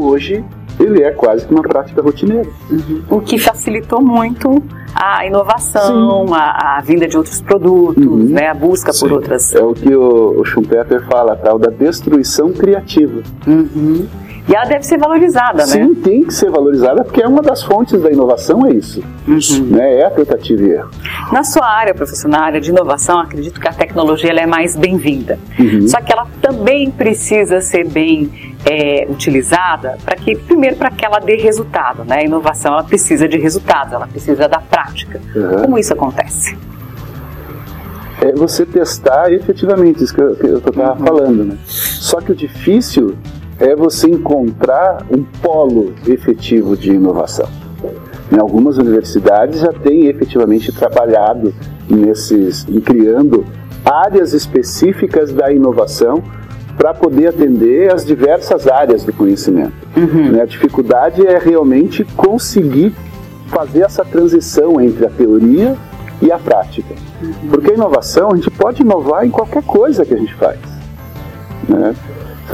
hoje 0.01 0.45
ele 0.81 1.03
é 1.03 1.11
quase 1.11 1.47
que 1.47 1.53
uma 1.53 1.63
prática 1.63 2.01
rotineira. 2.03 2.49
Uhum. 2.71 3.03
O 3.09 3.21
que 3.21 3.39
facilitou 3.39 4.01
muito 4.01 4.63
a 4.95 5.25
inovação, 5.27 6.35
a, 6.35 6.79
a, 6.79 6.81
vinda 6.81 7.07
de 7.07 7.17
outros 7.17 7.41
produtos, 7.41 8.05
uhum. 8.05 8.25
né, 8.25 8.49
a 8.49 8.55
busca 8.55 8.93
Sim. 8.93 9.01
por 9.01 9.13
outras. 9.13 9.55
É 9.55 9.63
o 9.63 9.73
que 9.75 9.95
o, 9.95 10.41
o 10.41 10.45
Schumpeter 10.45 11.07
fala, 11.07 11.37
tal 11.37 11.59
da 11.59 11.71
destruição 11.71 12.53
criativa. 12.53 13.23
Uhum. 13.47 14.07
E 14.49 14.55
ela 14.55 14.65
deve 14.65 14.85
ser 14.85 14.99
valorizada, 14.99 15.65
Sim, 15.67 15.79
né? 15.79 15.85
Sim, 15.87 15.95
tem 15.97 16.25
que 16.25 16.35
ser 16.35 16.51
valorizada 16.51 17.05
porque 17.05 17.23
é 17.23 17.29
uma 17.29 17.43
das 17.43 17.63
fontes 17.63 18.01
da 18.01 18.11
inovação, 18.11 18.67
é 18.67 18.73
isso. 18.73 19.03
Uhum. 19.27 19.67
Né? 19.67 19.99
É 20.01 20.07
a 20.07 20.11
tentativa 20.11 20.63
e 20.63 20.71
erro. 20.71 20.91
Na 21.31 21.45
sua 21.45 21.67
área, 21.67 21.95
professor, 21.95 22.29
na 22.29 22.41
área 22.41 22.61
de 22.61 22.71
inovação, 22.71 23.21
acredito 23.21 23.61
que 23.61 23.69
a 23.69 23.73
tecnologia 23.73 24.31
ela 24.31 24.41
é 24.41 24.47
mais 24.47 24.77
bem-vinda. 24.77 25.39
Uhum. 25.59 25.87
Só 25.87 26.01
que 26.01 26.13
ela 26.13 26.27
também 26.41 26.91
precisa 26.91 27.61
ser 27.61 27.89
bem 27.89 28.55
é, 28.65 29.07
utilizada 29.09 29.99
para 30.05 30.17
que, 30.17 30.37
primeiro, 30.37 30.77
para 30.77 30.91
que 30.91 31.05
ela 31.05 31.19
dê 31.19 31.37
resultado. 31.37 32.05
Né? 32.05 32.17
A 32.19 32.25
inovação 32.25 32.73
ela 32.73 32.85
precisa 32.85 33.29
de 33.29 33.39
resultados, 33.39 33.93
ela 33.93 34.07
precisa 34.07 34.49
da 34.49 34.59
prática. 34.59 35.21
Uhum. 35.35 35.63
Como 35.63 35.79
isso 35.79 35.93
acontece? 35.93 36.57
É 38.21 38.33
você 38.33 38.67
testar 38.67 39.33
efetivamente 39.33 40.05
isso 40.05 40.15
que 40.15 40.21
eu 40.21 40.59
estava 40.59 40.93
uhum. 40.93 41.07
falando. 41.07 41.45
Né? 41.45 41.59
Só 41.67 42.21
que 42.21 42.33
o 42.33 42.35
difícil 42.35 43.17
é 43.61 43.77
você 43.77 44.09
encontrar 44.09 45.07
um 45.11 45.23
polo 45.23 45.93
efetivo 46.07 46.77
de 46.77 46.93
inovação. 46.93 47.47
Em 48.33 48.39
algumas 48.39 48.79
universidades 48.79 49.61
já 49.61 49.73
têm 49.73 50.07
efetivamente 50.07 50.73
trabalhado 50.73 51.53
nesses, 51.89 52.67
em 52.69 52.81
criando 52.81 53.45
áreas 53.85 54.33
específicas 54.33 55.33
da 55.33 55.53
inovação 55.53 56.23
para 56.77 56.95
poder 56.95 57.29
atender 57.29 57.93
as 57.93 58.07
diversas 58.07 58.67
áreas 58.67 59.05
do 59.05 59.13
conhecimento. 59.13 59.75
Uhum. 59.97 60.33
Né, 60.33 60.43
a 60.43 60.47
dificuldade 60.47 61.27
é 61.27 61.39
realmente 61.39 62.05
conseguir 62.05 62.95
fazer 63.49 63.83
essa 63.83 64.05
transição 64.05 64.81
entre 64.81 65.05
a 65.05 65.11
teoria 65.11 65.77
e 66.23 66.31
a 66.31 66.39
prática. 66.39 66.95
Uhum. 67.21 67.51
Porque 67.51 67.73
a 67.73 67.75
inovação, 67.75 68.31
a 68.33 68.37
gente 68.37 68.51
pode 68.51 68.83
inovar 68.83 69.27
em 69.27 69.31
qualquer 69.31 69.63
coisa 69.63 70.07
que 70.07 70.15
a 70.15 70.17
gente 70.17 70.35
faz. 70.35 70.59
Né? 71.69 71.95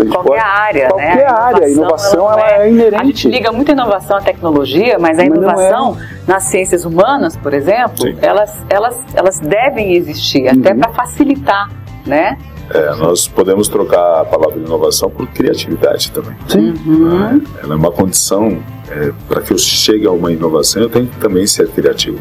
Qualquer 0.05 0.23
pode, 0.23 0.39
área, 0.39 0.89
qualquer 0.89 1.17
né? 1.17 1.27
área. 1.27 1.67
A 1.67 1.71
inovação, 1.71 2.33
ela, 2.33 2.41
ela 2.41 2.63
é, 2.63 2.67
é, 2.67 2.71
inerente. 2.71 3.01
A 3.01 3.05
gente 3.05 3.29
liga 3.29 3.53
muito 3.53 3.73
inovação 3.73 4.17
à 4.17 4.21
tecnologia, 4.21 4.99
mas 4.99 5.19
a 5.19 5.23
mas 5.23 5.33
é. 5.33 5.37
inovação 5.37 5.97
é. 5.99 6.31
nas 6.31 6.43
ciências 6.45 6.85
humanas, 6.85 7.37
por 7.37 7.55
exemplo, 7.55 8.07
elas, 8.21 8.55
elas, 8.69 9.03
elas 9.15 9.41
devem 9.41 9.95
existir, 9.95 10.45
uhum. 10.45 10.61
até 10.61 10.75
para 10.75 10.93
facilitar, 10.93 11.71
né? 12.07 12.37
É, 12.71 12.95
nós 12.97 13.29
podemos 13.29 13.69
trocar 13.69 14.21
a 14.21 14.25
palavra 14.25 14.59
inovação 14.59 15.09
por 15.11 15.27
criatividade 15.29 16.11
também. 16.11 16.37
Sim. 16.49 16.75
Uhum. 16.87 17.43
Ela 17.63 17.75
é 17.75 17.77
uma 17.77 17.93
condição 17.93 18.63
é, 18.91 19.13
para 19.29 19.41
que 19.41 19.53
eu 19.53 19.59
chegue 19.59 20.07
a 20.07 20.11
uma 20.11 20.33
inovação, 20.33 20.83
eu 20.83 20.89
tenho 20.89 21.07
que 21.07 21.17
também 21.19 21.47
ser 21.47 21.69
criativo. 21.69 22.19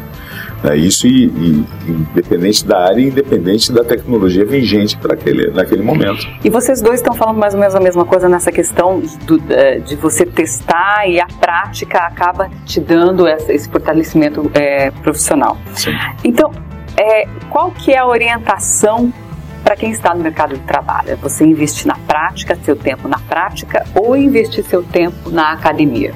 Né? 0.62 0.76
Isso 0.76 1.06
e, 1.06 1.26
e, 1.26 1.64
independente 1.88 2.64
da 2.64 2.86
área, 2.86 3.00
independente 3.00 3.72
da 3.72 3.84
tecnologia 3.84 4.44
vigente 4.44 4.96
para 4.96 5.14
aquele 5.14 5.50
naquele 5.50 5.82
momento. 5.82 6.26
E 6.44 6.50
vocês 6.50 6.80
dois 6.80 7.00
estão 7.00 7.14
falando 7.14 7.38
mais 7.38 7.54
ou 7.54 7.60
menos 7.60 7.74
a 7.74 7.80
mesma 7.80 8.04
coisa 8.04 8.28
nessa 8.28 8.50
questão 8.50 9.02
do, 9.26 9.38
de 9.84 9.96
você 9.96 10.24
testar 10.24 11.08
e 11.08 11.20
a 11.20 11.26
prática 11.26 11.98
acaba 11.98 12.50
te 12.64 12.80
dando 12.80 13.26
esse 13.28 13.68
fortalecimento 13.68 14.50
é, 14.54 14.90
profissional. 14.90 15.56
Sim. 15.74 15.92
Então, 16.24 16.50
é, 16.96 17.28
qual 17.50 17.70
que 17.70 17.92
é 17.92 17.98
a 17.98 18.06
orientação 18.06 19.12
para 19.66 19.74
quem 19.74 19.90
está 19.90 20.14
no 20.14 20.22
mercado 20.22 20.54
de 20.54 20.60
trabalho? 20.60 21.10
É 21.10 21.16
você 21.16 21.44
investir 21.44 21.88
na 21.88 21.96
prática, 22.06 22.56
seu 22.62 22.76
tempo 22.76 23.08
na 23.08 23.18
prática, 23.18 23.84
ou 23.96 24.16
investir 24.16 24.62
seu 24.62 24.80
tempo 24.80 25.28
na 25.28 25.50
academia? 25.50 26.14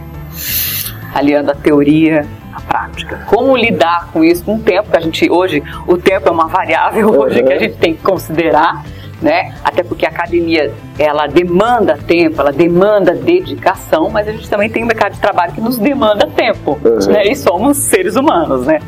Aliando 1.12 1.50
a 1.50 1.54
teoria 1.56 2.24
a 2.54 2.60
prática. 2.60 3.24
Como 3.26 3.56
lidar 3.56 4.08
com 4.12 4.22
isso 4.22 4.44
com 4.44 4.54
o 4.54 4.60
tempo, 4.60 4.92
que 4.92 4.96
a 4.96 5.00
gente 5.00 5.28
hoje, 5.28 5.64
o 5.84 5.98
tempo 5.98 6.28
é 6.28 6.30
uma 6.30 6.46
variável 6.46 7.10
hoje 7.18 7.42
que 7.42 7.52
a 7.52 7.58
gente 7.58 7.76
tem 7.76 7.92
que 7.92 8.02
considerar, 8.02 8.84
né? 9.20 9.52
Até 9.64 9.82
porque 9.82 10.06
a 10.06 10.10
academia, 10.10 10.72
ela 10.96 11.26
demanda 11.26 11.98
tempo, 11.98 12.40
ela 12.40 12.52
demanda 12.52 13.16
dedicação, 13.16 14.10
mas 14.10 14.28
a 14.28 14.32
gente 14.32 14.48
também 14.48 14.70
tem 14.70 14.84
um 14.84 14.86
mercado 14.86 15.14
de 15.14 15.20
trabalho 15.20 15.52
que 15.52 15.60
nos 15.60 15.76
demanda 15.76 16.24
tempo, 16.28 16.78
uhum. 16.84 17.12
né? 17.12 17.26
E 17.26 17.34
somos 17.34 17.78
seres 17.78 18.14
humanos, 18.14 18.64
né? 18.64 18.78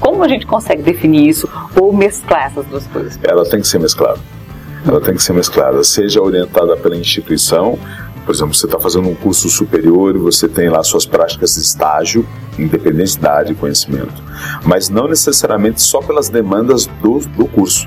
Como 0.00 0.22
a 0.22 0.28
gente 0.28 0.46
consegue 0.46 0.82
definir 0.82 1.28
isso 1.28 1.48
ou 1.80 1.92
mesclar 1.92 2.46
essas 2.46 2.66
duas 2.66 2.86
coisas? 2.86 3.18
Ela 3.22 3.44
tem 3.48 3.60
que 3.60 3.68
ser 3.68 3.78
mesclada. 3.78 4.20
Ela 4.86 5.00
tem 5.00 5.14
que 5.14 5.22
ser 5.22 5.32
mesclada, 5.32 5.82
seja 5.82 6.20
orientada 6.20 6.76
pela 6.76 6.96
instituição, 6.96 7.78
por 8.24 8.34
exemplo, 8.34 8.54
você 8.54 8.66
está 8.66 8.78
fazendo 8.78 9.08
um 9.08 9.14
curso 9.14 9.50
superior 9.50 10.14
e 10.14 10.18
você 10.18 10.48
tem 10.48 10.70
lá 10.70 10.82
suas 10.82 11.04
práticas 11.04 11.54
de 11.54 11.60
estágio, 11.60 12.26
independente 12.58 13.18
da 13.18 13.34
área 13.34 13.46
de 13.48 13.54
conhecimento, 13.54 14.14
mas 14.64 14.88
não 14.88 15.06
necessariamente 15.06 15.82
só 15.82 16.00
pelas 16.00 16.30
demandas 16.30 16.86
do, 17.02 17.18
do 17.18 17.46
curso. 17.46 17.86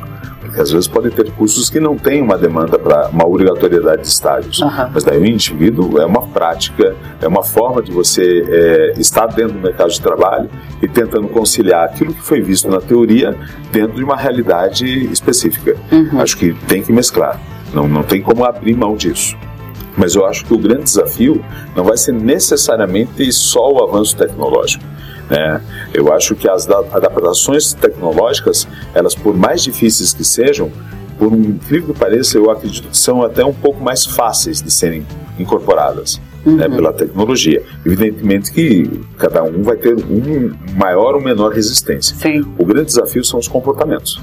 Porque 0.58 0.64
às 0.64 0.72
vezes 0.72 0.88
podem 0.88 1.12
ter 1.12 1.32
cursos 1.34 1.70
que 1.70 1.80
não 1.80 1.96
têm 1.96 2.20
uma 2.20 2.36
demanda 2.36 2.80
para 2.80 3.10
uma 3.10 3.28
obrigatoriedade 3.28 4.02
de 4.02 4.08
estágios, 4.08 4.60
uhum. 4.60 4.90
mas 4.92 5.04
daí 5.04 5.20
o 5.20 5.26
indivíduo 5.26 6.00
é 6.00 6.06
uma 6.06 6.24
prática, 6.24 6.96
é 7.22 7.28
uma 7.28 7.44
forma 7.44 7.80
de 7.80 7.92
você 7.92 8.44
é, 8.50 9.00
estar 9.00 9.28
dentro 9.28 9.54
do 9.54 9.60
mercado 9.60 9.92
de 9.92 10.02
trabalho 10.02 10.50
e 10.82 10.88
tentando 10.88 11.28
conciliar 11.28 11.86
aquilo 11.86 12.12
que 12.12 12.24
foi 12.24 12.42
visto 12.42 12.68
na 12.70 12.82
teoria 12.82 13.38
dentro 13.72 13.98
de 13.98 14.04
uma 14.04 14.18
realidade 14.18 14.88
específica. 15.12 15.76
Uhum. 15.92 16.20
Acho 16.20 16.36
que 16.36 16.54
tem 16.68 16.82
que 16.82 16.92
mesclar, 16.92 17.40
não, 17.72 17.88
não 17.88 18.02
tem 18.02 18.20
como 18.20 18.44
abrir 18.44 18.76
mão 18.76 18.96
disso. 18.96 19.38
Mas 19.96 20.16
eu 20.16 20.26
acho 20.26 20.44
que 20.44 20.56
o 20.56 20.58
grande 20.58 20.86
desafio 20.86 21.46
não 21.76 21.84
vai 21.84 21.98
ser 21.98 22.14
necessariamente 22.14 23.32
só 23.32 23.72
o 23.72 23.84
avanço 23.84 24.18
tecnológico. 24.18 24.84
Né? 25.30 25.62
Eu 25.94 26.12
acho 26.14 26.36
que 26.36 26.50
as 26.50 26.70
adaptações 26.70 27.74
tecnológicas, 27.74 28.68
elas 28.94 29.14
por 29.14 29.36
mais 29.36 29.64
difíceis 29.64 30.14
que 30.14 30.24
sejam, 30.24 30.72
por 31.18 31.34
um 31.34 31.42
incrível 31.42 31.94
que 31.94 32.00
pareça, 32.00 32.38
eu 32.38 32.50
acredito 32.50 32.90
que 32.90 32.98
são 32.98 33.24
até 33.24 33.44
um 33.44 33.54
pouco 33.54 33.84
mais 33.84 34.06
fáceis 34.06 34.62
de 34.62 34.72
serem 34.72 35.06
incorporadas. 35.40 36.22
Né, 36.46 36.54
uhum. 36.54 36.58
Né, 36.58 36.70
pela 36.70 36.94
tecnologia. 36.94 37.62
Evidentemente 37.86 38.52
que 38.54 39.02
cada 39.18 39.44
um 39.44 39.64
vai 39.64 39.76
ter 39.76 39.96
um 39.96 40.54
maior 40.78 41.16
ou 41.16 41.22
menor 41.22 41.52
resistência. 41.52 42.16
Sim. 42.16 42.46
O 42.58 42.64
grande 42.64 42.86
desafio 42.86 43.24
são 43.24 43.38
os 43.40 43.50
comportamentos. 43.50 44.22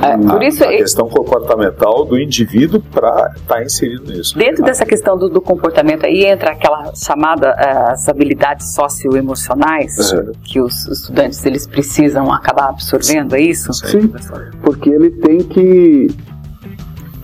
É, 0.00 0.16
por 0.16 0.42
isso, 0.42 0.62
a, 0.64 0.68
questão 0.68 1.08
comportamental 1.08 2.04
do 2.04 2.18
indivíduo 2.18 2.80
para 2.80 3.32
estar 3.36 3.54
tá 3.56 3.62
inserido 3.62 4.12
nisso. 4.12 4.36
Dentro 4.38 4.64
dessa 4.64 4.86
questão 4.86 5.18
do, 5.18 5.28
do, 5.28 5.40
comportamento 5.40 6.06
aí 6.06 6.24
entra 6.24 6.52
aquela 6.52 6.92
chamada 6.94 7.50
uh, 7.50 7.92
as 7.92 8.08
habilidades 8.08 8.74
socioemocionais 8.74 10.12
uhum. 10.12 10.32
que 10.44 10.60
os 10.60 10.86
estudantes 10.86 11.44
eles 11.44 11.66
precisam 11.66 12.32
acabar 12.32 12.68
absorvendo, 12.68 13.34
é 13.34 13.40
isso? 13.40 13.72
Sim, 13.72 14.12
porque 14.62 14.88
ele 14.88 15.10
tem 15.10 15.38
que 15.38 16.08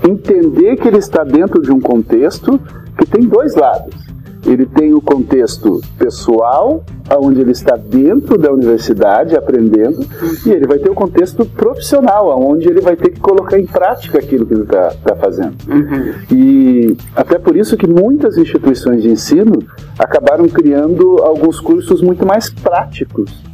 entender 0.09 0.77
que 0.77 0.89
ele 0.89 0.99
está 0.99 1.23
dentro 1.23 1.63
de 1.63 1.71
um 1.71 1.81
contexto 1.81 2.61
que 2.99 3.07
tem 3.07 3.23
dois 3.23 3.55
lados 3.55 4.05
ele 4.47 4.67
tem 4.67 4.93
o 4.95 5.01
contexto 5.01 5.81
pessoal, 5.99 6.85
onde 7.19 7.40
ele 7.40 7.53
está 7.53 7.77
dentro 7.77 8.38
da 8.38 8.53
universidade 8.53 9.37
aprendendo, 9.37 10.05
e 10.47 10.51
ele 10.51 10.67
vai 10.67 10.79
ter 10.79 10.90
o 10.90 10.95
contexto 10.95 11.45
profissional, 11.45 12.40
onde 12.40 12.69
ele 12.69 12.81
vai 12.81 12.97
ter 12.97 13.11
que 13.11 13.21
colocar 13.21 13.59
em 13.59 13.67
prática 13.67 14.19
aquilo 14.19 14.47
que 14.47 14.55
ele 14.55 14.62
está 14.62 14.95
tá 15.05 15.17
fazendo. 15.17 15.55
Uhum. 15.69 16.14
E 16.31 16.97
até 17.14 17.38
por 17.38 17.57
isso 17.57 17.77
que 17.77 17.87
muitas 17.87 18.38
instituições 18.38 19.03
de 19.03 19.11
ensino 19.11 19.62
acabaram 19.99 20.49
criando 20.49 21.19
alguns 21.23 21.61
cursos 21.61 22.01
muito 22.01 22.27
mais 22.27 22.49
práticos 22.49 23.45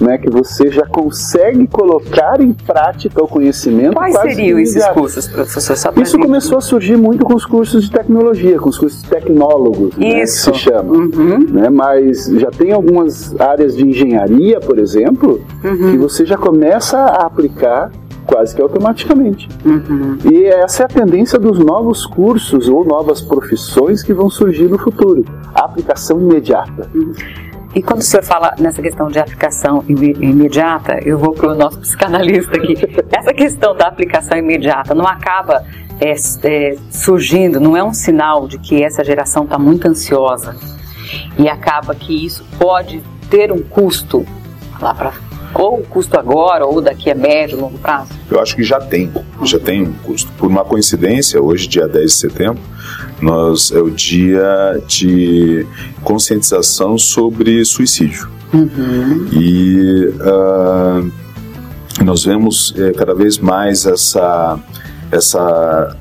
né, 0.00 0.18
que 0.18 0.28
você 0.28 0.70
já 0.70 0.84
consegue 0.86 1.66
colocar 1.66 2.40
em 2.40 2.52
prática 2.52 3.22
o 3.22 3.28
conhecimento. 3.28 3.94
Quais 3.94 4.14
seriam 4.14 4.58
esses 4.58 4.84
cursos, 4.88 5.28
professor? 5.28 5.92
Isso 6.00 6.18
começou 6.18 6.58
a 6.58 6.60
surgir 6.60 6.96
muito 6.96 7.24
com 7.24 7.34
os 7.34 7.46
cursos 7.46 7.84
de 7.84 7.90
tecnologia, 7.90 8.58
com 8.58 8.68
os 8.68 8.78
cursos 8.78 9.02
tecnólogos, 9.02 9.96
né, 9.96 10.20
que 10.20 10.26
se 10.26 10.52
chama. 10.54 10.94
Uhum. 10.94 11.46
Né, 11.50 11.68
mas 11.70 12.26
já 12.26 12.50
tem 12.50 12.72
algumas 12.72 13.38
áreas 13.40 13.76
de 13.76 13.86
engenharia, 13.86 14.60
por 14.60 14.78
exemplo, 14.78 15.40
uhum. 15.62 15.92
que 15.92 15.96
você 15.96 16.24
já 16.24 16.36
começa 16.36 16.98
a 16.98 17.26
aplicar 17.26 17.90
quase 18.26 18.54
que 18.54 18.62
automaticamente. 18.62 19.48
Uhum. 19.64 20.16
E 20.30 20.46
essa 20.46 20.82
é 20.82 20.86
a 20.86 20.88
tendência 20.88 21.38
dos 21.38 21.58
novos 21.58 22.06
cursos 22.06 22.68
ou 22.68 22.84
novas 22.84 23.20
profissões 23.20 24.02
que 24.02 24.12
vão 24.12 24.30
surgir 24.30 24.68
no 24.68 24.78
futuro. 24.78 25.24
A 25.54 25.64
aplicação 25.64 26.20
imediata. 26.20 26.90
Uhum. 26.94 27.12
E 27.74 27.82
quando 27.82 28.00
o 28.00 28.04
senhor 28.04 28.22
fala 28.22 28.54
nessa 28.58 28.80
questão 28.80 29.08
de 29.08 29.18
aplicação 29.18 29.84
imediata, 29.88 31.00
eu 31.02 31.18
vou 31.18 31.32
para 31.32 31.52
o 31.52 31.54
nosso 31.56 31.80
psicanalista 31.82 32.56
aqui. 32.56 32.76
Essa 33.10 33.34
questão 33.34 33.74
da 33.76 33.88
aplicação 33.88 34.38
imediata 34.38 34.94
não 34.94 35.06
acaba 35.06 35.64
é, 36.00 36.14
é, 36.44 36.76
surgindo, 36.90 37.58
não 37.58 37.76
é 37.76 37.82
um 37.82 37.92
sinal 37.92 38.46
de 38.46 38.58
que 38.58 38.82
essa 38.82 39.02
geração 39.02 39.44
está 39.44 39.58
muito 39.58 39.88
ansiosa 39.88 40.56
e 41.36 41.48
acaba 41.48 41.94
que 41.94 42.24
isso 42.24 42.44
pode 42.58 43.02
ter 43.28 43.50
um 43.50 43.62
custo 43.62 44.24
lá 44.80 44.94
para 44.94 45.12
ou 45.54 45.82
custo 45.82 46.18
agora 46.18 46.66
ou 46.66 46.80
daqui 46.80 47.10
a 47.10 47.14
médio, 47.14 47.60
longo 47.60 47.78
prazo? 47.78 48.10
Eu 48.28 48.40
acho 48.40 48.56
que 48.56 48.64
já 48.64 48.80
tem, 48.80 49.12
já 49.44 49.58
tem 49.58 49.82
um 49.82 49.92
custo. 49.92 50.30
Por 50.36 50.48
uma 50.48 50.64
coincidência, 50.64 51.40
hoje, 51.40 51.68
dia 51.68 51.86
10 51.86 52.10
de 52.10 52.16
setembro, 52.16 52.62
Nós 53.24 53.72
é 53.72 53.80
o 53.80 53.90
dia 53.90 54.82
de 54.86 55.66
conscientização 56.02 56.98
sobre 56.98 57.64
suicídio. 57.64 58.28
Uhum. 58.52 59.26
E 59.32 60.08
uh, 60.20 61.10
nós 62.04 62.22
vemos 62.22 62.74
é, 62.76 62.92
cada 62.92 63.14
vez 63.14 63.38
mais 63.38 63.86
essa, 63.86 64.58
essa, 65.10 65.96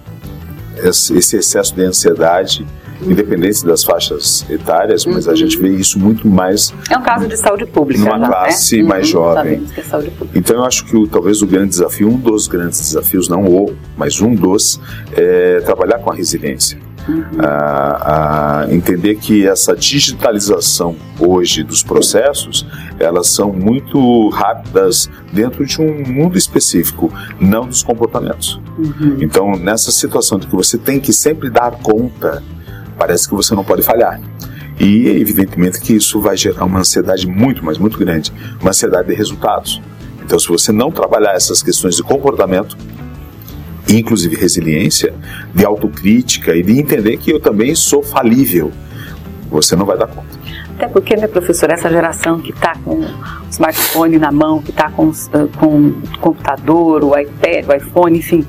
esse 0.84 1.38
excesso 1.38 1.74
de 1.74 1.84
ansiedade 1.84 2.68
independente 3.02 3.66
das 3.66 3.84
faixas 3.84 4.46
etárias, 4.50 5.06
mas 5.06 5.28
a 5.28 5.36
gente 5.36 5.58
vê 5.58 5.70
isso 5.70 6.00
muito 6.00 6.28
mais. 6.28 6.74
É 6.90 6.98
um 6.98 7.02
caso 7.02 7.28
de 7.28 7.36
saúde 7.38 7.66
pública. 7.66 8.04
Numa 8.04 8.20
já, 8.20 8.28
classe 8.28 8.82
né? 8.82 8.88
mais 8.88 9.08
uhum, 9.08 9.12
jovem. 9.12 9.64
É. 9.78 10.04
Então 10.36 10.58
eu 10.58 10.64
acho 10.64 10.86
que 10.86 10.96
o, 10.96 11.08
talvez 11.08 11.42
o 11.42 11.48
grande 11.48 11.70
desafio, 11.70 12.10
um 12.10 12.18
dos 12.18 12.48
grandes 12.48 12.80
desafios, 12.80 13.28
não 13.28 13.46
o, 13.46 13.74
mas 13.98 14.22
um 14.22 14.34
dos, 14.36 14.80
é 15.14 15.60
trabalhar 15.62 16.00
com 16.00 16.12
a 16.12 16.16
resiliência. 16.16 16.78
Uhum. 17.08 17.24
A, 17.40 18.62
a 18.64 18.74
entender 18.74 19.16
que 19.16 19.46
essa 19.46 19.76
digitalização 19.76 20.96
hoje 21.20 21.64
dos 21.64 21.84
processos 21.84 22.66
elas 23.00 23.28
são 23.28 23.52
muito 23.52 24.30
rápidas 24.30 25.10
dentro 25.32 25.66
de 25.66 25.82
um 25.82 26.04
mundo 26.08 26.38
específico, 26.38 27.12
não 27.40 27.68
dos 27.68 27.84
comportamentos. 27.84 28.62
Uhum. 28.78 29.18
Então, 29.20 29.52
nessa 29.58 29.92
situação 29.92 30.40
de 30.40 30.48
que 30.48 30.56
você 30.56 30.78
tem 30.78 31.00
que 31.00 31.12
sempre 31.12 31.50
dar 31.50 31.72
conta 31.72 32.42
parece 32.98 33.28
que 33.28 33.36
você 33.36 33.54
não 33.54 33.64
pode 33.64 33.82
falhar. 33.82 34.20
E 34.80 35.08
evidentemente 35.08 35.80
que 35.80 35.94
isso 35.94 36.20
vai 36.20 36.36
gerar 36.36 36.66
uma 36.66 36.80
ansiedade 36.80 37.28
muito, 37.28 37.64
mas 37.64 37.78
muito 37.78 37.98
grande, 37.98 38.32
uma 38.60 38.70
ansiedade 38.70 39.08
de 39.08 39.14
resultados. 39.14 39.82
Então, 40.24 40.40
se 40.40 40.48
você 40.48 40.72
não 40.72 40.92
trabalhar 40.92 41.34
essas 41.34 41.62
questões 41.62 41.96
de 41.96 42.04
comportamento, 42.04 42.78
inclusive 43.90 44.36
resiliência, 44.36 45.14
de 45.54 45.66
autocrítica 45.66 46.56
e 46.56 46.64
de 46.64 46.80
entender 46.80 47.18
que 47.18 47.32
eu 47.32 47.40
também 47.40 47.76
sou 47.76 48.02
falível, 48.02 48.72
você 49.50 49.76
não 49.76 49.86
vai 49.86 49.98
dar 49.98 50.08
conta. 50.08 50.34
Até 50.76 50.88
porque, 50.88 51.16
né, 51.16 51.28
professor, 51.28 51.70
essa 51.70 51.90
geração 51.90 52.40
que 52.40 52.52
está 52.52 52.76
com 52.84 53.02
o 53.02 53.50
smartphone 53.50 54.18
na 54.18 54.32
mão, 54.32 54.62
que 54.62 54.72
está 54.72 54.90
com, 54.90 55.12
com 55.60 55.88
o 55.90 56.18
computador, 56.20 57.04
o 57.04 57.18
iPad, 57.18 57.68
o 57.68 57.74
iPhone, 57.74 58.18
enfim, 58.18 58.46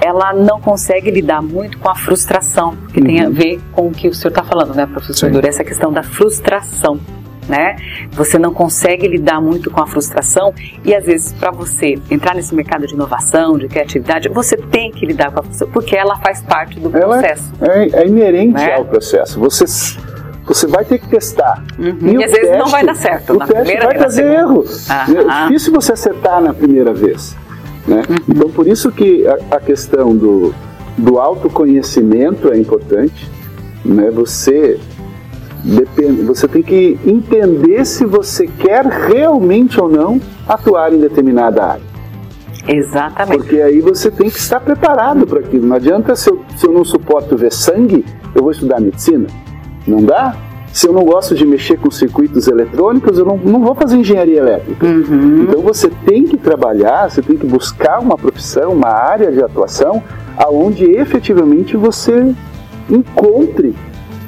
ela 0.00 0.34
não 0.34 0.60
consegue 0.60 1.10
lidar 1.10 1.40
muito 1.40 1.78
com 1.78 1.88
a 1.88 1.94
frustração, 1.94 2.76
que 2.92 3.00
uhum. 3.00 3.06
tem 3.06 3.20
a 3.22 3.30
ver 3.30 3.60
com 3.72 3.88
o 3.88 3.90
que 3.90 4.08
o 4.08 4.14
senhor 4.14 4.28
está 4.28 4.44
falando, 4.44 4.74
né, 4.74 4.86
professor 4.86 5.30
Dura? 5.30 5.48
Essa 5.48 5.64
questão 5.64 5.90
da 5.90 6.02
frustração. 6.02 7.00
Né? 7.48 7.76
Você 8.12 8.38
não 8.38 8.54
consegue 8.54 9.06
lidar 9.06 9.40
muito 9.40 9.70
com 9.70 9.82
a 9.82 9.86
frustração 9.86 10.54
e 10.82 10.94
às 10.94 11.04
vezes 11.04 11.32
para 11.32 11.50
você 11.50 11.98
entrar 12.10 12.34
nesse 12.34 12.54
mercado 12.54 12.86
de 12.86 12.94
inovação, 12.94 13.58
de 13.58 13.68
criatividade, 13.68 14.30
você 14.30 14.56
tem 14.56 14.90
que 14.90 15.04
lidar 15.04 15.30
com 15.30 15.40
a 15.40 15.42
frustração 15.42 15.72
porque 15.72 15.94
ela 15.94 16.16
faz 16.16 16.40
parte 16.42 16.80
do 16.80 16.96
ela 16.96 17.18
processo. 17.18 17.52
É, 17.60 18.02
é 18.02 18.06
inerente 18.06 18.54
né? 18.54 18.74
ao 18.74 18.84
processo. 18.86 19.38
Você 19.40 19.66
você 20.46 20.66
vai 20.66 20.84
ter 20.84 20.98
que 20.98 21.08
testar. 21.08 21.64
Uhum. 21.78 21.96
E, 22.02 22.16
e 22.16 22.24
às 22.24 22.30
vezes 22.30 22.50
não 22.58 22.68
vai 22.68 22.84
dar 22.84 22.94
certo. 22.94 23.32
O 23.32 23.38
teste 23.38 23.76
vai 23.78 23.96
trazer 23.96 24.24
erro. 24.24 24.64
É 24.88 25.46
difícil 25.46 25.72
você 25.72 25.92
acertar 25.92 26.40
na 26.42 26.52
primeira 26.52 26.92
vez. 26.92 27.34
Né? 27.86 28.02
Uhum. 28.08 28.16
Então, 28.28 28.50
por 28.50 28.66
isso 28.68 28.90
que 28.92 29.26
a, 29.26 29.56
a, 29.56 29.60
questão 29.60 30.14
do, 30.14 30.54
do 30.98 31.18
autoconhecimento 31.18 32.52
é 32.52 32.58
importante. 32.58 33.30
Né? 33.84 34.10
Você, 34.10 34.78
depende, 35.64 36.22
você 36.22 36.46
tem 36.46 36.62
que 36.62 36.98
entender 37.06 37.84
se 37.84 38.04
você 38.04 38.46
quer 38.46 38.84
realmente 38.84 39.80
ou 39.80 39.88
não 39.88 40.20
atuar 40.46 40.92
em 40.92 40.98
determinada 40.98 41.64
área. 41.64 41.94
Exatamente. 42.66 43.38
Porque 43.38 43.60
aí 43.60 43.80
você 43.80 44.10
tem 44.10 44.30
que 44.30 44.38
estar 44.38 44.60
preparado 44.60 45.26
para 45.26 45.40
aquilo. 45.40 45.66
Não 45.66 45.76
adianta 45.76 46.14
se 46.16 46.30
eu, 46.30 46.40
se 46.56 46.66
eu 46.66 46.72
não 46.72 46.84
suporto 46.84 47.36
ver 47.36 47.52
sangue, 47.52 48.04
eu 48.34 48.42
vou 48.42 48.50
estudar 48.50 48.80
medicina. 48.80 49.26
Não 49.86 50.02
dá? 50.02 50.34
Se 50.72 50.88
eu 50.88 50.92
não 50.92 51.04
gosto 51.04 51.34
de 51.34 51.46
mexer 51.46 51.78
com 51.78 51.90
circuitos 51.90 52.48
eletrônicos, 52.48 53.16
eu 53.16 53.24
não, 53.24 53.36
não 53.36 53.60
vou 53.60 53.74
fazer 53.74 53.96
engenharia 53.96 54.40
elétrica. 54.40 54.84
Uhum. 54.84 55.42
Então 55.42 55.60
você 55.60 55.88
tem 55.88 56.24
que 56.24 56.36
trabalhar, 56.36 57.08
você 57.08 57.22
tem 57.22 57.36
que 57.36 57.46
buscar 57.46 58.00
uma 58.00 58.16
profissão, 58.16 58.72
uma 58.72 58.88
área 58.88 59.30
de 59.30 59.40
atuação, 59.40 60.02
aonde 60.36 60.84
efetivamente 60.84 61.76
você 61.76 62.34
encontre 62.90 63.74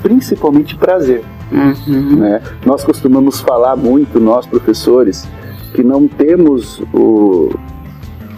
principalmente 0.02 0.76
prazer. 0.76 1.22
Uhum. 1.50 2.16
Né? 2.16 2.42
Nós 2.64 2.84
costumamos 2.84 3.40
falar 3.40 3.76
muito, 3.76 4.18
nós 4.18 4.46
professores, 4.46 5.28
que 5.74 5.82
não 5.82 6.08
temos 6.08 6.82
o, 6.92 7.50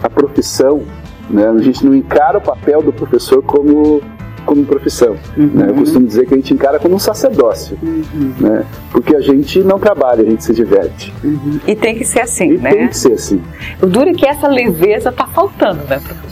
a 0.03 0.09
profissão, 0.09 0.83
né? 1.29 1.47
a 1.47 1.57
gente 1.59 1.85
não 1.85 1.95
encara 1.95 2.37
o 2.37 2.41
papel 2.41 2.81
do 2.81 2.93
professor 2.93 3.41
como 3.41 4.01
como 4.45 4.65
profissão. 4.65 5.15
Uhum. 5.37 5.51
Né? 5.53 5.69
Eu 5.69 5.75
costumo 5.75 6.07
dizer 6.07 6.25
que 6.25 6.33
a 6.33 6.37
gente 6.37 6.53
encara 6.53 6.79
como 6.79 6.95
um 6.95 6.99
sacerdócio, 6.99 7.77
uhum. 7.83 8.33
né? 8.39 8.65
porque 8.91 9.15
a 9.15 9.21
gente 9.21 9.59
não 9.59 9.77
trabalha, 9.77 10.23
a 10.23 10.25
gente 10.25 10.43
se 10.43 10.53
diverte. 10.53 11.13
Uhum. 11.23 11.59
E 11.67 11.75
tem 11.75 11.95
que 11.95 12.03
ser 12.03 12.21
assim, 12.21 12.53
e 12.53 12.57
né? 12.57 12.71
Tem 12.71 12.87
que 12.87 12.97
ser 12.97 13.13
assim. 13.13 13.41
O 13.79 13.85
duro 13.85 14.09
é 14.09 14.13
que 14.13 14.25
essa 14.25 14.47
leveza 14.47 15.09
está 15.09 15.27
faltando, 15.27 15.83
né, 15.87 15.99
professor? 15.99 16.28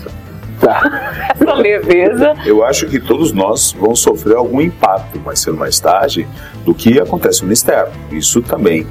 Tá. 0.60 0.82
Essa 1.40 1.54
leveza. 1.54 2.34
Eu 2.46 2.64
acho 2.64 2.88
que 2.88 3.00
todos 3.00 3.32
nós 3.32 3.76
vamos 3.80 4.00
sofrer 4.00 4.36
algum 4.36 4.62
impacto, 4.62 5.20
mais 5.20 5.40
cedo 5.40 5.58
mais 5.58 5.80
tarde, 5.80 6.28
do 6.66 6.74
que 6.74 7.00
acontece 7.00 7.46
no 7.46 7.52
externo. 7.52 7.94
Isso 8.12 8.42
também. 8.42 8.88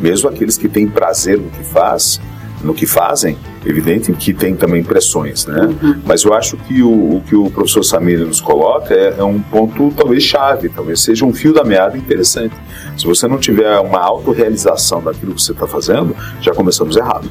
Mesmo 0.00 0.28
aqueles 0.28 0.56
que 0.56 0.68
têm 0.68 0.88
prazer 0.88 1.38
no 1.38 1.50
que 1.50 1.62
faz, 1.62 2.20
no 2.62 2.72
que 2.72 2.86
fazem, 2.86 3.36
evidente 3.64 4.12
que 4.12 4.32
tem 4.32 4.56
também 4.56 4.82
pressões, 4.82 5.46
né? 5.46 5.62
Uhum. 5.82 6.00
Mas 6.04 6.24
eu 6.24 6.32
acho 6.32 6.56
que 6.56 6.82
o, 6.82 7.16
o, 7.16 7.22
que 7.26 7.36
o 7.36 7.50
professor 7.50 7.82
Samir 7.82 8.20
nos 8.20 8.40
coloca 8.40 8.94
é, 8.94 9.16
é, 9.18 9.24
um 9.24 9.40
ponto 9.40 9.92
talvez 9.96 10.22
chave, 10.22 10.68
talvez 10.68 11.00
seja 11.00 11.24
um 11.24 11.32
fio 11.32 11.52
da 11.52 11.64
meada 11.64 11.96
interessante. 11.96 12.54
Se 12.96 13.06
você 13.06 13.28
não 13.28 13.38
tiver 13.38 13.78
uma 13.80 14.00
autorrealização 14.00 15.02
daquilo 15.02 15.34
que 15.34 15.42
você 15.42 15.52
está 15.52 15.66
fazendo, 15.66 16.16
já 16.40 16.52
começamos 16.54 16.96
errado. 16.96 17.30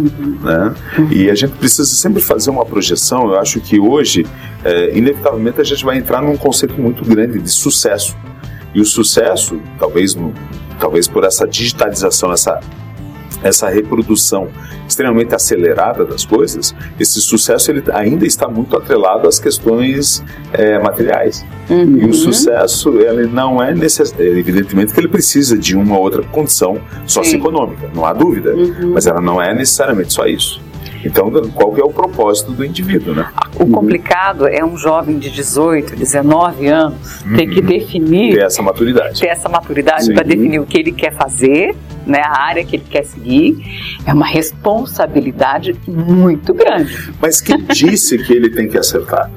Né? 0.00 0.74
E 1.10 1.30
a 1.30 1.34
gente 1.34 1.52
precisa 1.52 1.84
sempre 1.84 2.20
fazer 2.20 2.50
uma 2.50 2.64
projeção. 2.64 3.28
Eu 3.28 3.38
acho 3.38 3.60
que 3.60 3.78
hoje, 3.78 4.26
é, 4.64 4.96
inevitavelmente, 4.96 5.60
a 5.60 5.64
gente 5.64 5.84
vai 5.84 5.98
entrar 5.98 6.22
num 6.22 6.36
conceito 6.36 6.80
muito 6.80 7.04
grande 7.04 7.38
de 7.40 7.50
sucesso. 7.50 8.16
E 8.74 8.80
o 8.80 8.84
sucesso, 8.84 9.60
talvez, 9.78 10.16
talvez 10.80 11.06
por 11.06 11.24
essa 11.24 11.46
digitalização, 11.46 12.32
essa 12.32 12.60
essa 13.44 13.68
reprodução 13.68 14.48
extremamente 14.86 15.34
acelerada 15.34 16.04
das 16.04 16.24
coisas, 16.24 16.74
esse 16.98 17.20
sucesso 17.20 17.70
ele 17.70 17.82
ainda 17.92 18.26
está 18.26 18.48
muito 18.48 18.76
atrelado 18.76 19.26
às 19.28 19.38
questões 19.38 20.22
é, 20.52 20.78
materiais. 20.78 21.44
Uhum. 21.70 21.98
E 21.98 22.04
o 22.06 22.12
sucesso 22.14 22.98
ele 23.00 23.26
não 23.26 23.62
é 23.62 23.74
necessário, 23.74 24.38
evidentemente 24.38 24.92
que 24.92 25.00
ele 25.00 25.08
precisa 25.08 25.56
de 25.56 25.76
uma 25.76 25.98
outra 25.98 26.22
condição 26.22 26.78
socioeconômica, 27.06 27.90
não 27.94 28.04
há 28.04 28.12
dúvida, 28.12 28.54
uhum. 28.54 28.92
mas 28.94 29.06
ela 29.06 29.20
não 29.20 29.40
é 29.40 29.54
necessariamente 29.54 30.12
só 30.12 30.26
isso. 30.26 30.60
Então, 31.04 31.30
qual 31.52 31.76
é 31.76 31.82
o 31.82 31.90
propósito 31.90 32.50
do 32.52 32.64
indivíduo, 32.64 33.14
né? 33.14 33.28
O 33.60 33.66
complicado 33.66 34.46
é 34.48 34.64
um 34.64 34.74
jovem 34.76 35.18
de 35.18 35.30
18, 35.30 35.94
19 35.94 36.66
anos 36.66 37.22
ter 37.36 37.46
que 37.46 37.60
Uhum. 37.60 37.66
definir, 37.66 38.34
Ter 38.36 38.44
essa 38.44 38.62
maturidade. 38.62 39.20
ter 39.20 39.26
essa 39.26 39.48
maturidade 39.48 40.12
para 40.14 40.22
definir 40.22 40.60
o 40.60 40.64
que 40.66 40.78
ele 40.78 40.92
quer 40.92 41.12
fazer, 41.12 41.76
né, 42.06 42.20
a 42.24 42.40
área 42.42 42.64
que 42.64 42.76
ele 42.76 42.84
quer 42.88 43.04
seguir. 43.04 43.56
É 44.06 44.12
uma 44.12 44.26
responsabilidade 44.26 45.74
muito 45.86 46.52
grande. 46.52 47.12
Mas 47.20 47.40
quem 47.40 47.58
disse 47.72 48.18
que 48.18 48.32
ele 48.32 48.50
tem 48.50 48.68
que 48.68 48.76
acertar? 48.78 49.30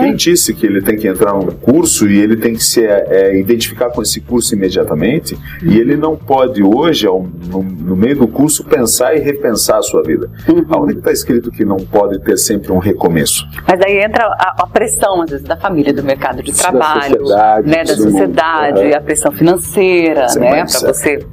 Quem 0.00 0.14
disse 0.14 0.54
que 0.54 0.66
ele 0.66 0.80
tem 0.80 0.96
que 0.96 1.08
entrar 1.08 1.32
num 1.32 1.46
curso 1.46 2.08
e 2.08 2.18
ele 2.18 2.36
tem 2.36 2.54
que 2.54 2.62
se 2.62 2.84
é, 2.84 3.36
identificar 3.38 3.90
com 3.90 4.02
esse 4.02 4.20
curso 4.20 4.54
imediatamente 4.54 5.36
e 5.62 5.78
ele 5.78 5.96
não 5.96 6.16
pode 6.16 6.62
hoje, 6.62 7.06
ao- 7.06 7.22
no, 7.22 7.62
no 7.62 7.96
meio 7.96 8.16
do 8.16 8.28
curso, 8.28 8.64
pensar 8.64 9.14
e 9.16 9.20
repensar 9.20 9.78
a 9.78 9.82
sua 9.82 10.02
vida? 10.02 10.30
Aonde 10.70 10.98
está 10.98 11.12
escrito 11.12 11.50
que 11.50 11.64
não 11.64 11.76
pode 11.76 12.20
ter 12.20 12.36
sempre 12.36 12.72
um 12.72 12.78
recomeço? 12.78 13.46
Mas 13.66 13.80
aí 13.80 13.98
entra 14.04 14.24
a, 14.26 14.62
a 14.62 14.66
pressão, 14.66 15.22
às 15.22 15.30
vezes, 15.30 15.46
da 15.46 15.56
família, 15.56 15.92
do 15.92 16.02
mercado 16.02 16.42
de 16.42 16.52
Da 16.52 16.58
trabalho, 16.58 17.18
sociedade, 17.20 17.68
né, 17.68 17.84
da 17.84 17.96
mundo. 17.96 18.10
sociedade, 18.10 18.80
Aham. 18.82 18.96
a 18.96 19.00
pressão 19.00 19.32
financeira, 19.32 20.26
né, 20.36 20.64
para 20.64 20.92
você 20.92 21.24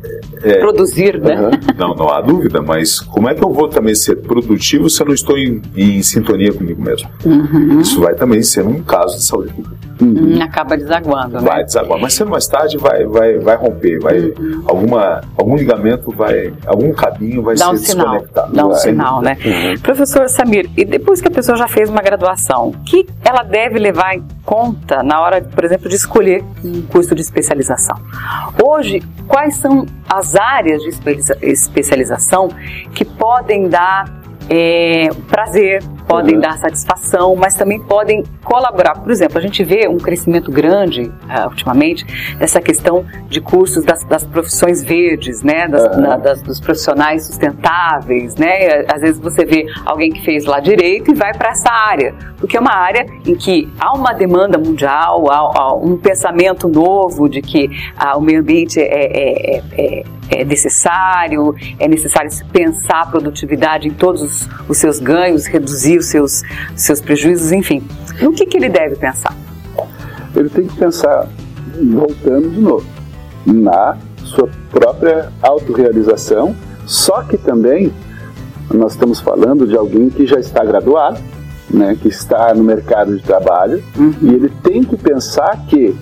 é, 0.44 0.58
produzir, 0.60 0.79
né? 1.22 1.36
Aham. 1.36 1.52
Não, 1.78 1.96
não 1.96 2.10
há 2.10 2.22
dúvida, 2.22 2.62
mas 2.62 3.00
como 3.00 3.30
é 3.30 3.36
que 3.36 3.44
eu 3.44 3.52
vou 3.52 3.68
também 3.68 3.96
ser 3.96 4.18
produtivo 4.18 4.90
se 4.90 5.02
eu 5.02 5.08
não 5.08 5.14
estou 5.14 5.38
em, 5.38 5.62
em 5.76 6.02
sintonia 6.02 6.54
comigo 6.54 6.82
mesmo? 6.82 7.10
Uhum. 7.26 7.80
Isso 7.80 8.00
vai 8.02 8.14
também 8.16 8.42
ser 8.44 8.66
um 8.66 8.82
caso 8.82 9.18
de 9.18 9.24
saúde 9.24 9.54
pública. 9.54 9.90
Hum, 10.02 10.42
acaba 10.42 10.78
desaguando, 10.78 11.34
né? 11.34 11.42
Vai 11.42 11.64
desaguar, 11.66 12.00
mas 12.00 12.20
ou 12.22 12.28
mais 12.28 12.48
tarde 12.48 12.78
vai, 12.78 13.06
vai, 13.06 13.38
vai 13.38 13.58
romper, 13.58 14.00
vai, 14.00 14.34
alguma, 14.66 15.22
algum 15.36 15.58
ligamento 15.58 16.10
vai, 16.12 16.54
algum 16.66 16.94
caminho 16.94 17.42
vai 17.44 17.56
Dá 17.56 17.66
ser 17.66 17.72
um 17.72 17.78
sinal, 17.78 18.06
desconectado. 18.12 18.54
dá 18.54 18.66
um 18.66 18.70
Vai. 18.70 18.80
sinal, 18.80 19.22
né? 19.22 19.38
Professor 19.84 20.30
Samir, 20.30 20.70
e 20.78 20.86
depois 20.86 21.20
que 21.20 21.28
a 21.28 21.32
pessoa 21.32 21.58
já 21.58 21.68
fez 21.68 21.90
uma 21.90 22.02
graduação, 22.02 22.70
o 22.70 22.74
que 22.86 23.06
ela 23.26 23.44
deve 23.44 23.78
levar 23.78 24.16
em 24.16 24.24
conta 24.50 25.04
na 25.04 25.22
hora, 25.22 25.42
por 25.44 25.64
exemplo, 25.64 25.88
de 25.88 25.96
escolher 25.96 26.44
um 26.66 26.82
curso 26.82 27.14
de 27.14 27.22
especialização? 27.22 27.96
Hoje, 28.64 29.00
quais 29.28 29.58
são 29.58 29.86
as 30.10 30.36
áreas 30.36 30.82
de 30.82 30.90
especializa- 30.90 31.38
especialização 31.44 32.50
que 32.96 33.06
podem 33.06 33.70
dar 33.70 34.12
é, 34.50 35.10
prazer, 35.28 35.84
podem 36.10 36.36
uhum. 36.36 36.42
dar 36.42 36.58
satisfação, 36.58 37.36
mas 37.36 37.54
também 37.54 37.80
podem 37.80 38.24
colaborar. 38.44 38.96
Por 38.96 39.12
exemplo, 39.12 39.38
a 39.38 39.42
gente 39.42 39.64
vê 39.64 39.88
um 39.88 40.00
crescimento 40.00 40.52
grande 40.52 41.04
uh, 41.04 41.48
ultimamente 41.48 42.04
dessa 42.40 42.60
questão 42.60 43.06
de 43.30 43.40
cursos 43.40 43.86
das, 43.86 44.04
das 44.06 44.24
profissões 44.24 44.84
verdes, 44.84 45.44
né, 45.44 45.68
das, 45.68 45.96
uhum. 45.96 46.02
na, 46.02 46.18
das, 46.18 46.42
dos 46.42 46.60
profissionais 46.60 47.28
sustentáveis, 47.28 48.36
né. 48.36 48.86
Às 48.92 49.02
vezes 49.02 49.20
você 49.20 49.46
vê 49.46 49.68
alguém 49.86 50.12
que 50.12 50.26
fez 50.26 50.46
lá 50.46 50.60
direito 50.60 51.12
e 51.12 51.14
vai 51.14 51.32
para 51.32 51.52
essa 51.52 51.72
área, 51.72 52.16
porque 52.40 52.58
é 52.58 52.60
uma 52.60 52.74
área 52.74 53.06
em 53.24 53.36
que 53.36 53.72
há 53.80 53.94
uma 53.94 54.12
demanda 54.12 54.58
mundial, 54.58 55.30
há, 55.30 55.38
há 55.38 55.74
um 55.76 55.96
pensamento 55.96 56.68
novo 56.68 57.30
de 57.30 57.40
que 57.40 57.70
ah, 57.96 58.18
o 58.18 58.22
meio 58.22 58.40
ambiente 58.40 58.80
é, 58.80 58.84
é, 58.84 59.58
é, 59.58 59.64
é, 59.78 60.04
é 60.32 60.44
necessário, 60.44 61.54
é 61.78 61.88
necessário 61.88 62.32
se 62.32 62.44
pensar 62.46 63.02
a 63.02 63.06
produtividade 63.06 63.88
em 63.88 63.92
todos 63.92 64.22
os, 64.22 64.50
os 64.68 64.78
seus 64.78 65.00
ganhos, 65.00 65.46
reduzir 65.46 65.99
os 66.00 66.08
seus, 66.08 66.44
seus 66.76 67.02
prejuízos, 67.02 67.52
enfim. 67.52 67.84
No 68.22 68.32
que, 68.32 68.46
que 68.46 68.58
ele 68.58 68.70
deve 68.70 68.96
pensar? 68.96 69.36
Ele 70.36 70.50
tem 70.50 70.68
que 70.68 70.76
pensar, 70.76 71.28
voltando 71.92 72.50
de 72.50 72.60
novo, 72.60 72.86
na 73.46 73.98
sua 74.24 74.50
própria 74.72 75.32
autorrealização, 75.42 76.56
só 76.86 77.24
que 77.24 77.38
também 77.38 77.92
nós 78.74 78.94
estamos 78.94 79.20
falando 79.20 79.66
de 79.66 79.76
alguém 79.76 80.10
que 80.10 80.26
já 80.28 80.40
está 80.40 80.64
graduado, 80.64 81.20
né, 81.70 81.98
que 82.00 82.08
está 82.08 82.54
no 82.54 82.64
mercado 82.64 83.16
de 83.16 83.24
trabalho, 83.24 83.84
uhum. 83.98 84.14
e 84.22 84.34
ele 84.34 84.50
tem 84.64 84.84
que 84.84 84.98
pensar 84.98 85.66
que 85.68 85.96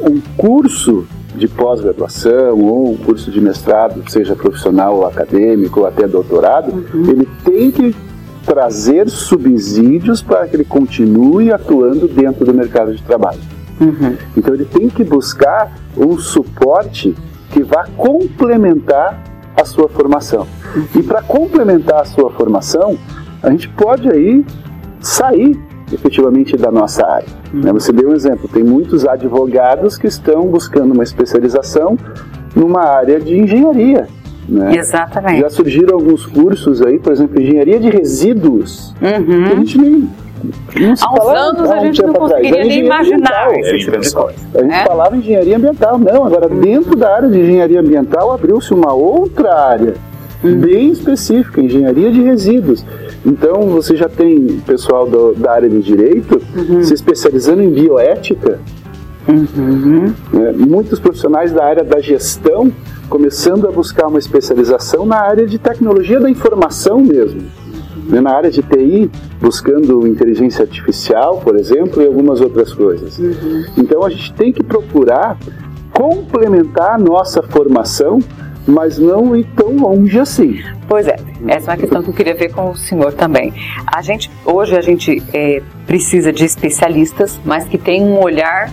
um 0.00 0.20
curso 0.36 1.06
de 1.34 1.48
pós-graduação 1.48 2.58
ou 2.58 2.92
um 2.92 2.96
curso 2.96 3.30
de 3.30 3.40
mestrado, 3.40 4.02
seja 4.10 4.36
profissional 4.36 4.96
ou 4.96 5.06
acadêmico 5.06 5.80
ou 5.80 5.86
até 5.86 6.06
doutorado, 6.06 6.72
uhum. 6.72 7.10
ele 7.10 7.28
tem 7.44 7.70
que 7.70 7.94
trazer 8.44 9.08
subsídios 9.08 10.20
para 10.20 10.46
que 10.46 10.56
ele 10.56 10.64
continue 10.64 11.52
atuando 11.52 12.08
dentro 12.08 12.44
do 12.44 12.52
mercado 12.52 12.94
de 12.94 13.02
trabalho. 13.02 13.40
Uhum. 13.80 14.16
Então 14.36 14.54
ele 14.54 14.64
tem 14.64 14.88
que 14.88 15.02
buscar 15.04 15.72
um 15.96 16.18
suporte 16.18 17.14
que 17.50 17.62
vá 17.62 17.86
complementar 17.96 19.22
a 19.56 19.64
sua 19.64 19.88
formação. 19.88 20.46
Uhum. 20.74 20.86
E 20.96 21.02
para 21.02 21.22
complementar 21.22 22.00
a 22.00 22.04
sua 22.04 22.30
formação, 22.30 22.98
a 23.42 23.50
gente 23.50 23.68
pode 23.68 24.08
aí 24.08 24.44
sair 25.00 25.58
efetivamente 25.92 26.56
da 26.56 26.70
nossa 26.70 27.06
área. 27.06 27.28
Uhum. 27.52 27.72
Você 27.74 27.92
deu 27.92 28.10
um 28.10 28.14
exemplo, 28.14 28.48
tem 28.48 28.64
muitos 28.64 29.04
advogados 29.06 29.98
que 29.98 30.06
estão 30.06 30.46
buscando 30.46 30.92
uma 30.92 31.02
especialização 31.02 31.98
numa 32.54 32.82
área 32.82 33.20
de 33.20 33.36
engenharia. 33.36 34.08
Né? 34.48 34.76
Exatamente. 34.76 35.40
Já 35.40 35.50
surgiram 35.50 35.94
alguns 35.94 36.26
cursos 36.26 36.82
aí, 36.82 36.98
por 36.98 37.12
exemplo, 37.12 37.40
engenharia 37.40 37.78
de 37.78 37.88
resíduos, 37.88 38.94
uhum. 39.00 39.44
que 39.44 39.52
a 39.52 39.56
gente 39.56 39.78
nem 39.78 40.08
Há 41.00 41.12
uns 41.12 41.28
anos 41.28 41.70
a 41.70 41.78
gente 41.78 42.02
não 42.02 42.14
conseguiria 42.14 42.64
nem 42.64 42.84
imaginar 42.84 43.52
esse 43.58 43.78
tipo 43.78 43.98
de 43.98 44.12
coisa. 44.12 44.34
A 44.54 44.62
gente 44.62 44.74
é? 44.74 44.84
falava 44.84 45.16
engenharia 45.16 45.56
ambiental, 45.56 45.98
não. 45.98 46.26
Agora, 46.26 46.48
dentro 46.48 46.96
da 46.96 47.14
área 47.14 47.28
de 47.28 47.38
engenharia 47.38 47.80
ambiental, 47.80 48.32
abriu-se 48.32 48.74
uma 48.74 48.92
outra 48.92 49.54
área 49.54 49.94
uhum. 50.42 50.58
bem 50.58 50.90
específica, 50.90 51.60
engenharia 51.60 52.10
de 52.10 52.22
resíduos. 52.22 52.84
Então, 53.24 53.68
você 53.68 53.96
já 53.96 54.08
tem 54.08 54.60
pessoal 54.66 55.08
do, 55.08 55.32
da 55.34 55.52
área 55.52 55.68
de 55.68 55.80
direito 55.80 56.42
uhum. 56.56 56.82
se 56.82 56.92
especializando 56.92 57.62
em 57.62 57.70
bioética. 57.70 58.58
Uhum. 59.28 60.12
É, 60.34 60.52
muitos 60.52 60.98
profissionais 60.98 61.52
da 61.52 61.64
área 61.64 61.84
da 61.84 62.00
gestão 62.00 62.72
começando 63.08 63.68
a 63.68 63.70
buscar 63.70 64.08
uma 64.08 64.18
especialização 64.18 65.04
na 65.04 65.20
área 65.20 65.46
de 65.46 65.58
tecnologia 65.58 66.20
da 66.20 66.30
informação 66.30 67.00
mesmo. 67.00 67.42
Né, 68.08 68.20
na 68.20 68.34
área 68.34 68.50
de 68.50 68.62
TI, 68.62 69.10
buscando 69.40 70.06
inteligência 70.06 70.62
artificial, 70.62 71.38
por 71.38 71.56
exemplo, 71.56 72.02
e 72.02 72.06
algumas 72.06 72.40
outras 72.40 72.72
coisas. 72.72 73.18
Uhum. 73.18 73.64
Então 73.78 74.04
a 74.04 74.10
gente 74.10 74.32
tem 74.34 74.52
que 74.52 74.62
procurar 74.62 75.38
complementar 75.92 76.94
a 76.94 76.98
nossa 76.98 77.42
formação 77.42 78.18
mas 78.66 78.98
não 78.98 79.34
ir 79.36 79.44
tão 79.56 79.76
longe 79.76 80.18
assim. 80.18 80.62
Pois 80.88 81.08
é, 81.08 81.16
essa 81.48 81.70
é 81.70 81.74
uma 81.74 81.76
questão 81.76 82.02
que 82.02 82.10
eu 82.10 82.14
queria 82.14 82.34
ver 82.34 82.52
com 82.52 82.70
o 82.70 82.76
senhor 82.76 83.12
também. 83.12 83.52
A 83.86 84.02
gente, 84.02 84.30
hoje 84.44 84.76
a 84.76 84.80
gente 84.80 85.22
é, 85.32 85.62
precisa 85.86 86.32
de 86.32 86.44
especialistas, 86.44 87.40
mas 87.44 87.64
que 87.64 87.78
tem 87.78 88.02
um 88.02 88.20
olhar 88.20 88.70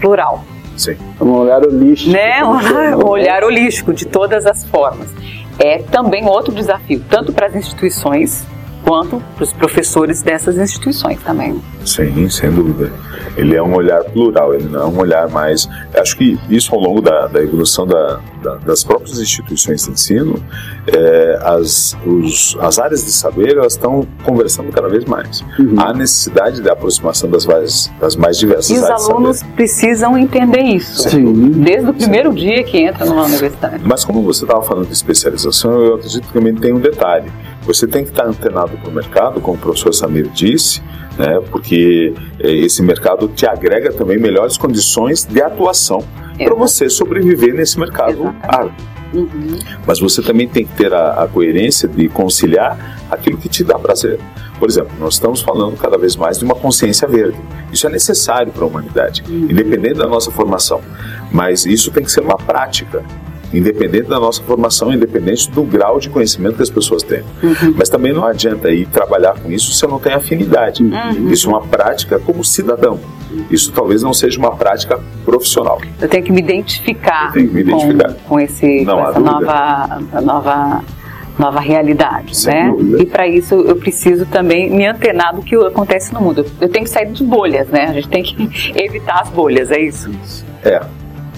plural. 0.00 0.44
Sim. 0.80 0.96
Um 1.20 1.30
olhar 1.32 1.62
holístico. 1.62 2.10
Né? 2.10 2.42
Um 2.42 3.04
olhar 3.06 3.44
holístico 3.44 3.92
de 3.92 4.06
todas 4.06 4.46
as 4.46 4.64
formas. 4.64 5.10
É 5.58 5.78
também 5.78 6.26
outro 6.26 6.54
desafio, 6.54 7.04
tanto 7.10 7.34
para 7.34 7.48
as 7.48 7.54
instituições 7.54 8.46
quanto 8.82 9.22
para 9.34 9.44
os 9.44 9.52
professores 9.52 10.22
dessas 10.22 10.56
instituições 10.56 11.22
também. 11.22 11.60
Sim, 11.84 12.30
sem 12.30 12.50
dúvida. 12.50 12.90
Ele 13.36 13.54
é 13.54 13.62
um 13.62 13.74
olhar 13.74 14.02
plural, 14.04 14.54
ele 14.54 14.68
não 14.68 14.80
é 14.80 14.86
um 14.86 14.98
olhar 14.98 15.28
mais. 15.28 15.68
Acho 15.94 16.16
que 16.16 16.38
isso 16.48 16.74
ao 16.74 16.80
longo 16.80 17.02
da, 17.02 17.26
da 17.26 17.42
evolução 17.42 17.86
da, 17.86 18.20
da, 18.42 18.56
das 18.56 18.84
próprias 18.84 19.18
instituições 19.18 19.84
de 19.84 19.90
ensino, 19.90 20.42
é, 20.86 21.38
as, 21.42 21.96
os, 22.06 22.56
as 22.60 22.78
áreas 22.78 23.04
de 23.04 23.12
saber 23.12 23.56
elas 23.56 23.74
estão 23.74 24.06
conversando 24.24 24.70
cada 24.72 24.88
vez 24.88 25.04
mais. 25.04 25.42
Uhum. 25.58 25.74
Há 25.78 25.92
necessidade 25.92 26.62
da 26.62 26.72
aproximação 26.72 27.30
das, 27.30 27.44
várias, 27.44 27.90
das 28.00 28.16
mais 28.16 28.38
diversas 28.38 28.70
e 28.70 28.82
áreas. 28.82 29.02
os 29.02 29.10
alunos 29.10 29.42
precisam 29.54 30.16
entender 30.16 30.62
isso, 30.62 31.08
Sim. 31.08 31.50
desde 31.50 31.90
o 31.90 31.94
primeiro 31.94 32.30
Sim. 32.30 32.38
dia 32.38 32.64
que 32.64 32.78
entra 32.78 33.04
numa 33.04 33.24
universidade. 33.24 33.82
Mas 33.84 34.04
como 34.04 34.22
você 34.22 34.44
estava 34.44 34.62
falando 34.62 34.86
de 34.86 34.92
especialização, 34.92 35.72
eu 35.72 35.94
acredito 35.94 36.26
que 36.26 36.32
também 36.32 36.54
tem 36.54 36.72
um 36.72 36.80
detalhe. 36.80 37.30
Você 37.66 37.86
tem 37.86 38.04
que 38.04 38.10
estar 38.10 38.26
antenado 38.26 38.76
para 38.78 38.88
o 38.88 38.92
mercado, 38.92 39.40
como 39.40 39.56
o 39.56 39.60
professor 39.60 39.92
Samir 39.92 40.28
disse, 40.28 40.82
né, 41.20 41.38
porque 41.50 42.14
eh, 42.38 42.50
esse 42.50 42.82
mercado 42.82 43.28
te 43.28 43.46
agrega 43.46 43.92
também 43.92 44.18
melhores 44.18 44.56
condições 44.56 45.22
de 45.22 45.42
atuação 45.42 46.02
para 46.38 46.54
você 46.54 46.88
sobreviver 46.88 47.54
nesse 47.54 47.78
mercado 47.78 48.34
árduo. 48.42 48.72
Uhum. 49.12 49.58
Mas 49.86 50.00
você 50.00 50.22
também 50.22 50.48
tem 50.48 50.64
que 50.64 50.72
ter 50.74 50.94
a, 50.94 51.24
a, 51.24 51.28
coerência 51.28 51.86
de 51.86 52.08
conciliar 52.08 53.04
aquilo 53.10 53.36
que 53.36 53.50
te 53.50 53.62
dá 53.62 53.78
prazer. 53.78 54.18
Por 54.58 54.66
exemplo, 54.66 54.92
nós 54.98 55.14
estamos 55.14 55.42
falando 55.42 55.76
cada 55.76 55.98
vez 55.98 56.16
mais 56.16 56.38
de 56.38 56.44
uma 56.44 56.54
consciência 56.54 57.06
verde. 57.06 57.36
Isso 57.70 57.86
é 57.86 57.90
necessário 57.90 58.50
para 58.50 58.64
a 58.64 58.66
humanidade, 58.66 59.22
uhum. 59.28 59.48
independente 59.50 59.98
da 59.98 60.06
nossa 60.06 60.30
formação. 60.30 60.80
Mas 61.30 61.66
isso 61.66 61.90
tem 61.90 62.02
que 62.02 62.10
ser 62.10 62.20
uma 62.20 62.38
prática 62.38 63.04
independente 63.52 64.08
da 64.08 64.18
nossa 64.18 64.42
formação, 64.42 64.92
independente 64.92 65.50
do 65.50 65.62
grau 65.62 65.98
de 65.98 66.08
conhecimento 66.08 66.56
que 66.56 66.62
as 66.62 66.70
pessoas 66.70 67.02
têm. 67.02 67.22
Uhum. 67.42 67.74
Mas 67.76 67.88
também 67.88 68.12
não 68.12 68.24
adianta 68.24 68.70
ir 68.70 68.86
trabalhar 68.86 69.38
com 69.40 69.50
isso 69.50 69.72
se 69.72 69.84
eu 69.84 69.88
não 69.88 69.98
tenho 69.98 70.16
afinidade. 70.16 70.82
Uhum. 70.82 71.30
Isso 71.30 71.48
é 71.48 71.52
uma 71.52 71.62
prática 71.62 72.18
como 72.18 72.44
cidadão. 72.44 73.00
Isso 73.50 73.72
talvez 73.72 74.02
não 74.02 74.12
seja 74.12 74.38
uma 74.38 74.54
prática 74.56 75.00
profissional. 75.24 75.80
Eu 76.00 76.08
tenho 76.08 76.24
que 76.24 76.32
me 76.32 76.40
identificar, 76.40 77.32
que 77.32 77.42
me 77.42 77.60
identificar. 77.60 78.14
Com, 78.14 78.28
com, 78.28 78.40
esse, 78.40 78.84
não, 78.84 78.96
com 78.96 79.08
essa 79.08 79.20
nova, 79.20 80.00
nova 80.20 80.84
nova 81.38 81.60
realidade, 81.60 82.36
Sem 82.36 82.52
né? 82.52 82.68
Dúvida. 82.68 83.02
E 83.02 83.06
para 83.06 83.26
isso 83.26 83.54
eu 83.54 83.76
preciso 83.76 84.26
também 84.26 84.68
me 84.70 84.86
antenar 84.86 85.34
do 85.34 85.42
que 85.42 85.56
acontece 85.56 86.12
no 86.12 86.20
mundo. 86.20 86.44
Eu 86.60 86.68
tenho 86.68 86.84
que 86.84 86.90
sair 86.90 87.10
de 87.10 87.24
bolhas, 87.24 87.68
né? 87.68 87.86
A 87.86 87.92
gente 87.94 88.08
tem 88.08 88.22
que 88.22 88.50
evitar 88.78 89.22
as 89.22 89.30
bolhas, 89.30 89.70
é 89.70 89.80
isso? 89.80 90.10
É, 90.62 90.82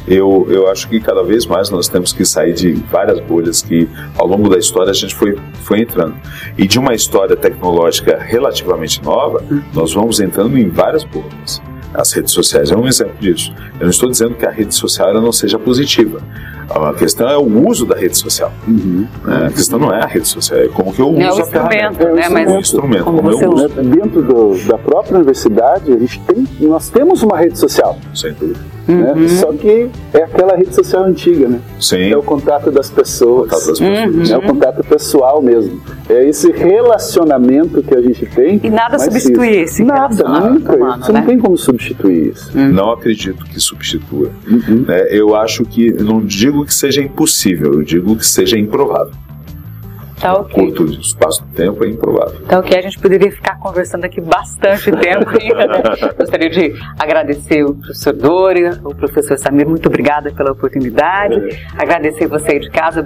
eu, 0.06 0.46
eu 0.50 0.68
acho 0.68 0.88
que 0.88 1.00
cada 1.00 1.22
vez 1.22 1.46
mais 1.46 1.70
nós 1.70 1.88
temos 1.88 2.12
que 2.12 2.24
sair 2.24 2.52
de 2.52 2.72
várias 2.90 3.20
bolhas 3.20 3.62
que 3.62 3.88
ao 4.16 4.26
longo 4.26 4.48
da 4.48 4.58
história 4.58 4.90
a 4.90 4.94
gente 4.94 5.14
foi, 5.14 5.38
foi 5.62 5.80
entrando. 5.80 6.14
E 6.58 6.66
de 6.66 6.78
uma 6.78 6.94
história 6.94 7.36
tecnológica 7.36 8.18
relativamente 8.18 9.02
nova, 9.02 9.44
nós 9.72 9.92
vamos 9.92 10.20
entrando 10.20 10.58
em 10.58 10.68
várias 10.68 11.04
bolhas. 11.04 11.62
As 11.94 12.10
redes 12.12 12.32
sociais 12.32 12.70
é 12.70 12.76
um 12.76 12.88
exemplo 12.88 13.14
disso. 13.20 13.54
Eu 13.74 13.82
não 13.82 13.90
estou 13.90 14.08
dizendo 14.08 14.34
que 14.34 14.46
a 14.46 14.50
rede 14.50 14.74
social 14.74 15.10
ela 15.10 15.20
não 15.20 15.32
seja 15.32 15.58
positiva. 15.58 16.22
A 16.70 16.94
questão 16.94 17.28
é 17.28 17.36
o 17.36 17.68
uso 17.68 17.84
da 17.84 17.94
rede 17.94 18.16
social. 18.16 18.50
Uhum. 18.66 19.06
Né? 19.24 19.46
A 19.46 19.50
questão 19.50 19.78
não 19.78 19.92
é 19.92 20.02
a 20.02 20.06
rede 20.06 20.26
social, 20.26 20.58
é 20.58 20.68
como 20.68 20.92
que 20.92 21.00
eu 21.00 21.14
é 21.20 21.30
uso 21.30 21.42
a 21.42 21.44
ferramenta. 21.44 22.02
É, 22.04 22.12
né? 22.14 22.28
Mas 22.30 22.50
o 22.50 22.58
instrumento, 22.58 23.04
como, 23.04 23.18
como 23.18 23.30
eu 23.30 23.52
uso. 23.52 23.68
Dentro 23.68 24.22
do, 24.22 24.66
da 24.66 24.78
própria 24.78 25.16
universidade, 25.16 25.92
a 25.92 25.98
gente 25.98 26.18
tem, 26.20 26.48
nós 26.60 26.88
temos 26.88 27.22
uma 27.22 27.36
rede 27.36 27.58
social. 27.58 27.98
Sem 28.14 28.32
dúvida. 28.32 28.72
Né? 28.87 29.12
Uhum. 29.12 29.29
Só 29.29 29.53
que 29.53 29.88
é 30.12 30.23
aquela 30.23 30.57
rede 30.57 30.75
social 30.75 31.05
antiga, 31.05 31.49
né? 31.49 31.61
Sim. 31.81 32.11
É 32.11 32.16
o 32.16 32.23
contato 32.23 32.71
das 32.71 32.90
pessoas. 32.90 33.51
Contato 33.51 33.66
das 33.68 33.79
pessoas. 33.79 34.31
Uhum. 34.31 34.35
É 34.35 34.38
o 34.38 34.42
contato 34.42 34.85
pessoal 34.85 35.43
mesmo. 35.43 35.80
É 36.09 36.28
esse 36.28 36.51
relacionamento 36.51 37.83
que 37.83 37.95
a 37.95 38.01
gente 38.01 38.26
tem. 38.26 38.61
E 38.62 38.70
nada 38.70 38.99
substitui 38.99 39.49
esse 39.49 39.85
Nada, 39.85 40.24
nunca. 40.24 40.76
Humano, 40.76 41.05
você 41.05 41.12
né? 41.12 41.20
não 41.20 41.26
tem 41.26 41.39
como 41.39 41.57
substituir 41.57 42.33
isso. 42.33 42.57
Uhum. 42.57 42.72
Não 42.72 42.91
acredito 42.91 43.45
que 43.45 43.61
substitua. 43.61 44.30
Uhum. 44.49 44.85
É, 44.89 45.16
eu 45.16 45.35
acho 45.35 45.64
que, 45.64 45.93
não 45.93 46.20
digo 46.20 46.64
que 46.64 46.74
seja 46.74 47.03
impossível, 47.03 47.74
eu 47.74 47.83
digo 47.83 48.16
que 48.16 48.26
seja 48.26 48.59
improvável. 48.59 49.12
Tá 50.23 50.35
ok. 50.35 50.55
Curto 50.55 50.85
espaço 51.01 51.45
de 51.45 51.53
tempo 51.57 51.85
é 51.85 51.89
improvável. 51.89 52.41
Tá 52.47 52.61
ok, 52.61 52.79
a 52.79 52.81
gente 52.81 52.97
poderia 53.01 53.33
ficar 53.33 53.59
conversando 53.59 54.05
aqui 54.05 54.20
bastante 54.20 54.93
tempo 54.93 55.29
ainda. 55.31 55.62
Né? 55.73 56.12
Gostaria 56.18 56.51
de 56.51 56.75
agradecer 56.99 57.64
o 57.64 57.75
professor 57.75 58.12
Dória, 58.12 58.81
o 58.85 58.95
professor 58.95 59.39
Samir, 59.39 59.66
muito 59.66 59.87
obrigada 59.87 60.31
pela 60.33 60.53
oportunidade. 60.53 61.35
É. 61.35 61.59
Agradecer 61.77 62.27
você 62.27 62.53
aí 62.53 62.61
de 62.61 62.70
casa. 62.70 63.05